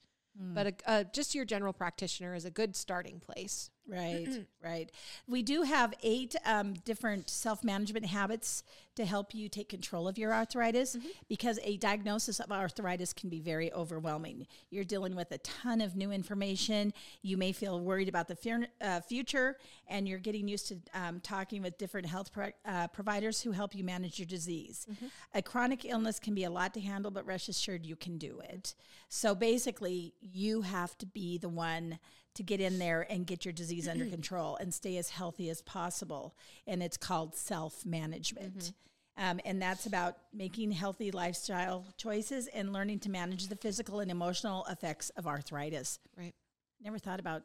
[0.53, 3.71] But a, uh, just your general practitioner is a good starting place.
[3.87, 4.91] Right, right.
[5.27, 8.63] We do have eight um, different self management habits
[8.95, 10.97] to help you take control of your arthritis
[11.29, 14.47] because a diagnosis of arthritis can be very overwhelming.
[14.71, 16.91] You're dealing with a ton of new information.
[17.21, 21.19] You may feel worried about the fear, uh, future, and you're getting used to um,
[21.19, 24.87] talking with different health pro- uh, providers who help you manage your disease.
[25.35, 28.41] A chronic illness can be a lot to handle, but rest assured you can do
[28.49, 28.73] it.
[29.09, 31.99] So basically, you have to be the one
[32.37, 35.61] to get in there and get your disease under control and stay as healthy as
[35.61, 36.35] possible.
[36.65, 38.73] And it's called self management.
[39.17, 44.11] Um, and that's about making healthy lifestyle choices and learning to manage the physical and
[44.11, 45.99] emotional effects of arthritis.
[46.15, 46.35] Right.
[46.81, 47.41] Never thought about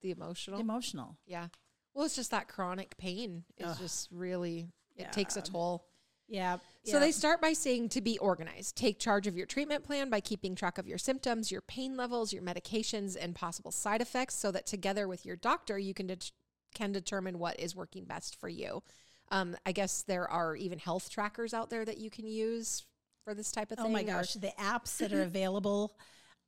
[0.00, 0.58] The emotional.
[0.58, 1.18] emotional.
[1.26, 1.48] Yeah.
[1.94, 5.84] Well, it's just that chronic pain is just really, it takes a toll.
[6.32, 6.56] Yeah.
[6.84, 8.74] So they start by saying to be organized.
[8.76, 12.32] Take charge of your treatment plan by keeping track of your symptoms, your pain levels,
[12.32, 16.32] your medications, and possible side effects so that together with your doctor, you can, det-
[16.74, 18.82] can determine what is working best for you.
[19.30, 22.84] Um, I guess there are even health trackers out there that you can use
[23.24, 23.86] for this type of thing.
[23.86, 25.96] Oh my or- gosh, the apps that are available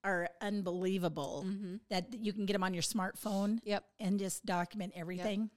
[0.02, 1.46] are unbelievable.
[1.90, 3.84] That you can get them on your smartphone Yep.
[4.00, 5.50] and just document everything.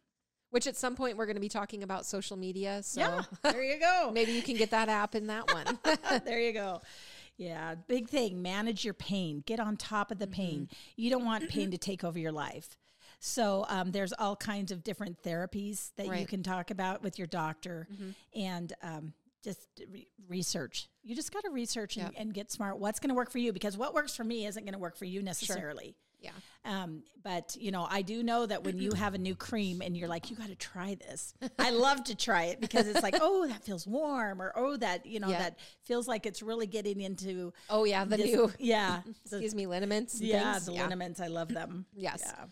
[0.49, 2.81] Which at some point we're going to be talking about social media.
[2.83, 4.11] So Yeah, there you go.
[4.13, 5.77] maybe you can get that app in that one.
[6.25, 6.81] there you go.
[7.37, 8.41] Yeah, big thing.
[8.41, 9.43] Manage your pain.
[9.45, 10.69] Get on top of the pain.
[10.95, 12.77] You don't want pain to take over your life.
[13.19, 17.27] So um, there's all kinds of different therapies that you can talk about with your
[17.27, 17.87] doctor,
[18.35, 20.87] and um, just re- research.
[21.03, 22.13] You just got to research and, Yep.
[22.17, 22.77] and get smart.
[22.79, 23.53] What's going to work for you?
[23.53, 25.95] Because what works for me isn't going to work for you necessarily.
[26.19, 26.31] Yeah.
[26.65, 29.95] Um, but you know, I do know that when you have a new cream and
[29.95, 31.33] you're like, you got to try this.
[31.59, 35.05] I love to try it because it's like, oh, that feels warm, or oh, that
[35.05, 35.39] you know, Yeah.
[35.39, 37.53] that feels like it's really getting into.
[37.69, 40.19] Oh yeah, the this- new yeah, excuse me liniments.
[40.19, 40.65] Yeah, things.
[40.65, 41.19] the liniments.
[41.21, 41.85] I love them.
[41.95, 42.23] Yes.
[42.25, 42.45] Yeah.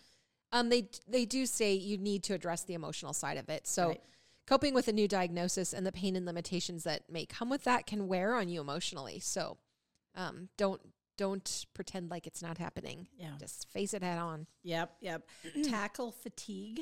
[0.51, 3.67] Um, they they do say you need to address the emotional side of it.
[3.67, 4.01] So, Right.
[4.47, 7.85] coping with a new diagnosis and the pain and limitations that may come with that
[7.87, 9.19] can wear on you emotionally.
[9.19, 9.57] So,
[10.15, 10.79] um, don't
[11.17, 13.07] don't pretend like it's not happening.
[13.17, 13.31] Yeah.
[13.39, 14.47] Just face it head on.
[14.63, 15.21] Yep, yep.
[15.63, 16.81] Tackle fatigue.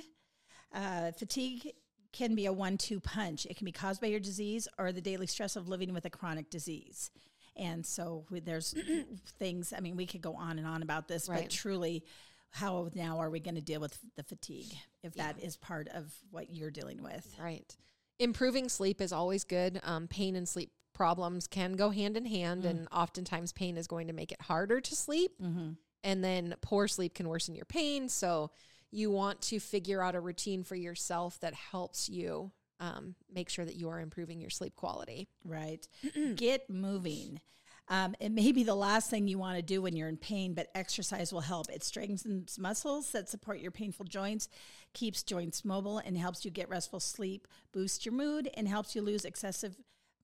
[0.73, 1.71] Uh, fatigue
[2.11, 3.45] can be a one-two punch.
[3.47, 6.09] It can be caused by your disease or the daily stress of living with a
[6.09, 7.11] chronic disease.
[7.55, 8.73] And so there's
[9.39, 9.73] things.
[9.75, 11.41] I mean, we could go on and on about this, Right.
[11.43, 12.03] but truly,
[12.49, 14.71] how now are we going to deal with the fatigue
[15.03, 17.27] if that is part of what you're dealing with?
[17.41, 17.75] Right.
[18.19, 19.79] Improving sleep is always good.
[19.83, 20.71] Um, pain and sleep
[21.03, 24.79] problems can go hand in hand, and oftentimes pain is going to make it harder
[24.79, 25.31] to sleep.
[25.41, 25.71] Mm-hmm.
[26.01, 28.07] And then poor sleep can worsen your pain.
[28.07, 28.51] So
[28.89, 33.65] you want to figure out a routine for yourself that helps you um, make sure
[33.65, 35.27] that you are improving your sleep quality.
[35.43, 35.85] Right.
[36.35, 37.41] Get moving.
[37.89, 40.53] Um, it may be the last thing you want to do when you're in pain,
[40.53, 41.69] but exercise will help.
[41.69, 44.47] It strengthens muscles that support your painful joints,
[44.93, 49.01] keeps joints mobile, and helps you get restful sleep, boosts your mood, and helps you
[49.01, 49.75] lose excessive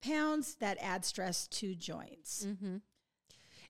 [0.02, 2.46] pounds that add stress to joints.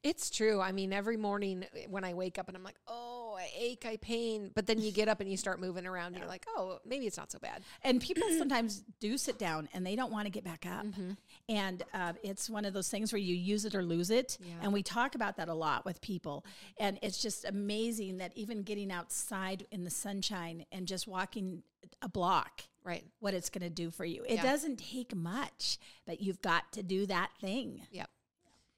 [0.01, 0.61] It's true.
[0.61, 3.85] I mean, every morning eh, when I wake up and I'm like, oh, I ache,
[3.85, 4.49] I pain.
[4.55, 7.05] But then you get up and you start moving around and you're like, oh, maybe
[7.05, 7.63] it's not so bad.
[7.83, 10.85] And people sometimes do sit down and they don't want to get back up.
[10.85, 11.11] Mm-hmm.
[11.49, 14.37] And uh, it's one of those things where you use it or lose it.
[14.41, 14.53] Yeah.
[14.61, 16.45] And we talk about that a lot with people.
[16.79, 21.63] And it's just amazing that even getting outside in the sunshine and just walking
[22.01, 23.05] a block, Right.
[23.19, 24.23] what it's going to do for you.
[24.27, 24.43] It Yeah.
[24.43, 27.85] doesn't take much, but you've got to do that thing.
[27.91, 28.09] Yep.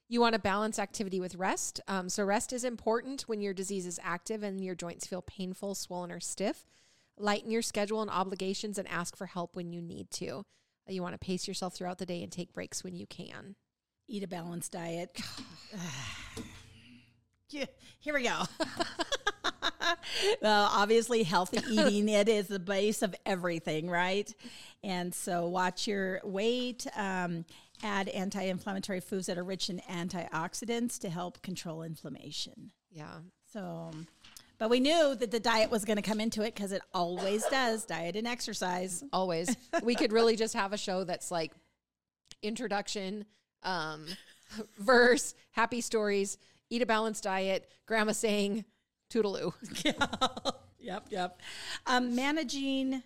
[0.10, 1.80] You want to balance activity with rest.
[1.88, 5.74] Um, so, rest is important when your disease is active and your joints feel painful,
[5.76, 6.66] swollen, or stiff.
[7.18, 10.44] Lighten your schedule and obligations and ask for help when you need to.
[10.88, 13.56] You want to pace yourself throughout the day and take breaks when you can.
[14.08, 15.18] Eat a balanced diet.
[17.50, 17.66] Yeah,
[18.00, 18.44] Here we go.
[20.42, 24.34] well, obviously, healthy eating it is the base of everything, right?
[24.84, 26.88] And so, watch your weight.
[26.96, 27.46] Um,
[27.84, 32.72] add anti-inflammatory foods that are rich in antioxidants to help control inflammation.
[32.92, 33.20] Yeah.
[33.52, 33.92] So,
[34.58, 37.44] but we knew that the diet was going to come into it because it always
[37.46, 37.86] does.
[37.86, 39.04] Diet and exercise.
[39.12, 39.56] Always.
[39.84, 41.52] we could really just have a show that's like
[42.42, 43.26] introduction,
[43.64, 44.06] um,
[44.78, 46.38] verse, happy stories,
[46.70, 48.66] eat a balanced diet, grandma saying,
[49.12, 49.54] toodaloo.
[50.80, 51.40] yep, yep.
[51.86, 53.04] Um, managing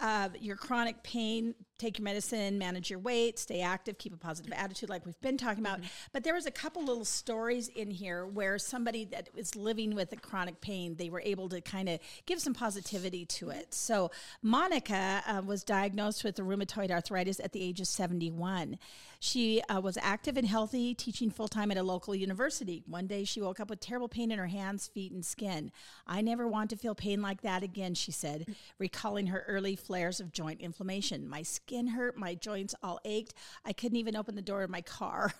[0.00, 4.52] uh, your chronic pain, take your medicine, manage your weight, stay active, keep a positive
[4.52, 5.80] attitude, like we've been talking about.
[6.12, 10.12] But there was a couple little stories in here where somebody that was living with
[10.12, 13.74] a chronic pain, they were able to kind of give some positivity to it.
[13.74, 14.10] So
[14.42, 18.78] Monica uh, was diagnosed with rheumatoid arthritis at the age of 71.
[19.20, 22.82] She uh, was active and healthy, teaching full time at a local university.
[22.86, 25.72] One day she woke up with terrible pain in her hands, feet, and skin.
[26.06, 30.20] I never want to feel pain like that again, she said, recalling her early flares
[30.20, 31.28] of joint inflammation.
[31.28, 33.34] My skin hurt, my joints all ached.
[33.64, 35.34] I couldn't even open the door of my car.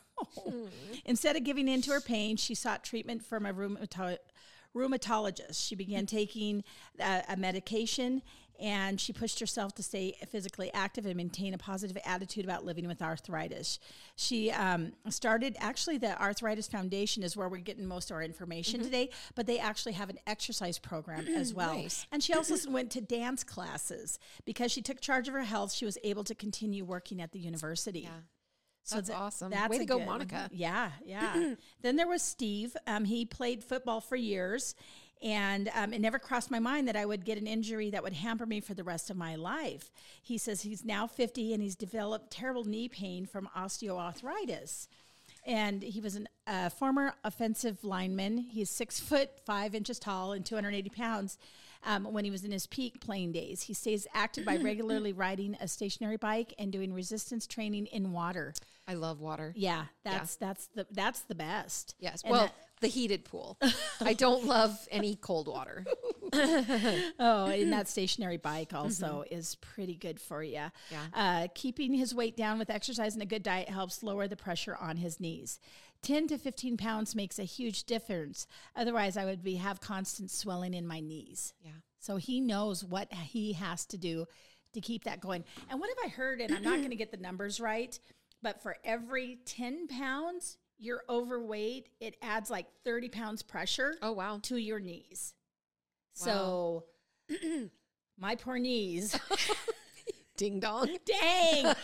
[1.05, 4.19] Instead of giving in to her pain, she sought treatment from a rheumato-
[4.75, 5.67] rheumatologist.
[5.67, 6.65] She began taking
[7.01, 8.23] uh, a medication
[8.61, 12.87] and she pushed herself to stay physically active and maintain a positive attitude about living
[12.87, 13.79] with arthritis.
[14.17, 18.83] She um, started, actually, the Arthritis Foundation is where we're getting most of our information
[18.83, 21.75] today, but they actually have an exercise program as well.
[21.75, 22.07] Nice.
[22.13, 25.73] And she also went to dance classes because she took charge of her health.
[25.73, 28.01] She was able to continue working at the university.
[28.01, 28.11] Yeah.
[28.87, 29.51] So That's tha- awesome.
[29.51, 30.49] That's Way to go, good- Monica.
[30.53, 31.55] Yeah, yeah.
[31.83, 32.77] then there was Steve.
[32.87, 34.77] Um, he played football for years,
[35.23, 38.13] and um, it never crossed my mind that I would get an injury that would
[38.13, 39.91] hamper me for the rest of my life.
[40.23, 44.89] He says he's now 50 and he's developed terrible knee pain from osteoarthritis.
[45.47, 48.39] And he was a uh, former offensive lineman.
[48.39, 51.39] He's six foot five inches tall and 280 pounds.
[51.85, 55.57] Um, when he was in his peak playing days, he stays active by regularly riding
[55.61, 58.55] a stationary bike and doing resistance training in water.
[58.89, 59.53] I love water.
[59.57, 61.95] Yeah, that's that's the that's the best.
[61.99, 62.23] Yes.
[62.23, 63.59] And well, that- the heated pool.
[64.01, 65.85] I don't love any cold water.
[67.19, 70.63] oh, and that stationary bike also is pretty good for you.
[70.91, 71.07] Yeah.
[71.15, 74.77] Uh, keeping his weight down with exercise and a good diet helps lower the pressure
[74.81, 75.59] on his knees.
[76.03, 78.47] 10 to 15 pounds makes a huge difference.
[78.77, 81.55] Otherwise, I would be have constant swelling in my knees.
[81.65, 81.71] Yeah.
[81.99, 84.27] So he knows what he has to do
[84.75, 85.43] to keep that going.
[85.71, 86.41] And what have I heard?
[86.41, 87.99] And I'm not going to get the numbers right,
[88.43, 94.39] but for every 10 pounds you're overweight, it adds like 30 pounds pressure Oh wow.
[94.43, 95.33] to your knees.
[96.17, 96.85] So
[98.19, 99.19] my poor knees.
[100.37, 100.87] Ding dong.
[101.07, 101.67] Dang.
[101.67, 101.75] I'm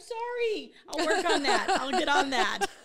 [0.00, 0.72] sorry.
[0.88, 1.76] I'll work on that.
[1.80, 2.66] I'll get on that.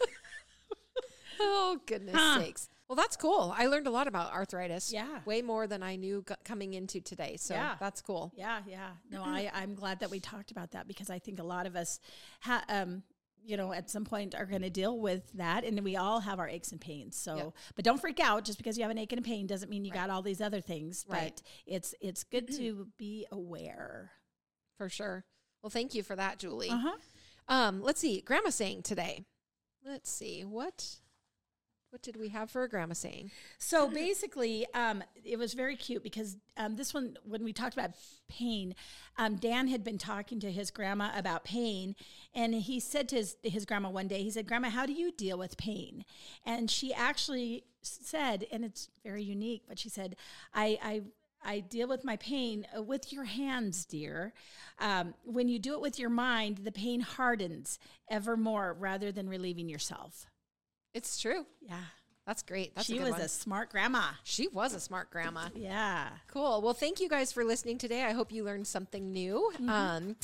[1.41, 2.39] Oh goodness Huh.
[2.41, 2.67] sakes.
[2.89, 3.53] Well, that's cool.
[3.57, 4.91] I learned a lot about arthritis.
[4.91, 5.19] Yeah.
[5.25, 7.37] Way more than I knew g- coming into today.
[7.39, 7.75] So Yeah.
[7.79, 8.33] that's cool.
[8.35, 8.89] Yeah, yeah.
[9.09, 11.77] No, I, I'm glad that we talked about that because I think a lot of
[11.77, 12.01] us,
[12.41, 13.03] ha- um,
[13.45, 16.39] you know, at some point are going to deal with that, and we all have
[16.39, 17.15] our aches and pains.
[17.17, 17.53] So, Yep.
[17.75, 18.43] but don't freak out.
[18.45, 20.41] Just because you have an ache and a pain doesn't mean you got all these
[20.41, 21.05] other things.
[21.07, 21.33] Right.
[21.35, 24.11] But it's it's good to be aware.
[24.77, 25.25] For sure.
[25.61, 26.69] Well, thank you for that, Julie.
[26.69, 26.97] Uh huh.
[27.47, 28.21] Um, let's see.
[28.21, 29.25] Grandma saying today.
[29.85, 30.45] Let's see.
[30.45, 30.97] What
[31.89, 33.31] what did we have for a grandma saying?
[33.57, 37.91] So basically, um, it was very cute because um, this one, when we talked about
[38.27, 38.75] pain,
[39.17, 41.95] um, Dan had been talking to his grandma about pain,
[42.33, 45.11] and he said to his, his grandma one day, he said, "Grandma, how do you
[45.11, 46.05] deal with pain?"
[46.45, 50.15] And she actually said, and it's very unique, but she said,
[50.53, 51.01] "I." I
[51.41, 54.33] I deal with my pain uh, with your hands, dear.
[54.77, 57.79] Um, when you do it with your mind, the pain hardens
[58.09, 60.25] ever more rather than relieving yourself.
[60.93, 61.45] It's true.
[61.61, 61.75] Yeah.
[62.25, 62.75] That's great.
[62.75, 63.21] That's she a was one.
[63.21, 64.03] a smart grandma.
[64.23, 65.47] she was a smart grandma.
[65.55, 66.09] Yeah.
[66.27, 66.61] Cool.
[66.61, 68.03] Well, thank you guys for listening today.
[68.03, 69.51] I hope you learned something new.
[69.67, 70.15] Um,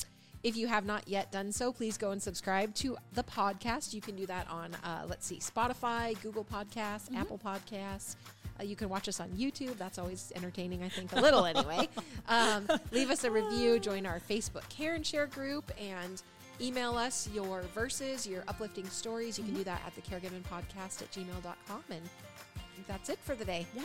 [0.44, 3.92] if you have not yet done so, please go and subscribe to the podcast.
[3.92, 8.14] You can do that on, uh, let's see, Spotify, Google Podcasts, Apple Podcasts.
[8.60, 9.76] Uh, you can watch us on YouTube.
[9.76, 11.88] That's always entertaining, I think, a little anyway.
[12.28, 16.22] Um, leave us a review, join our Facebook Care and Share group, and
[16.60, 19.38] email us your verses, your uplifting stories.
[19.38, 19.60] You can mm-hmm.
[19.60, 21.84] do that at the caregiving podcast at gmail.com.
[21.90, 23.66] And I that's it for the day.
[23.74, 23.82] Yeah.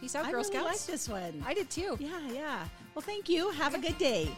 [0.00, 0.86] Peace out, I Girl really like Scouts.
[0.86, 1.42] this one.
[1.46, 1.96] I did too.
[1.98, 2.64] yeah, yeah.
[2.94, 3.50] Well, thank you.
[3.50, 4.28] Have a good day.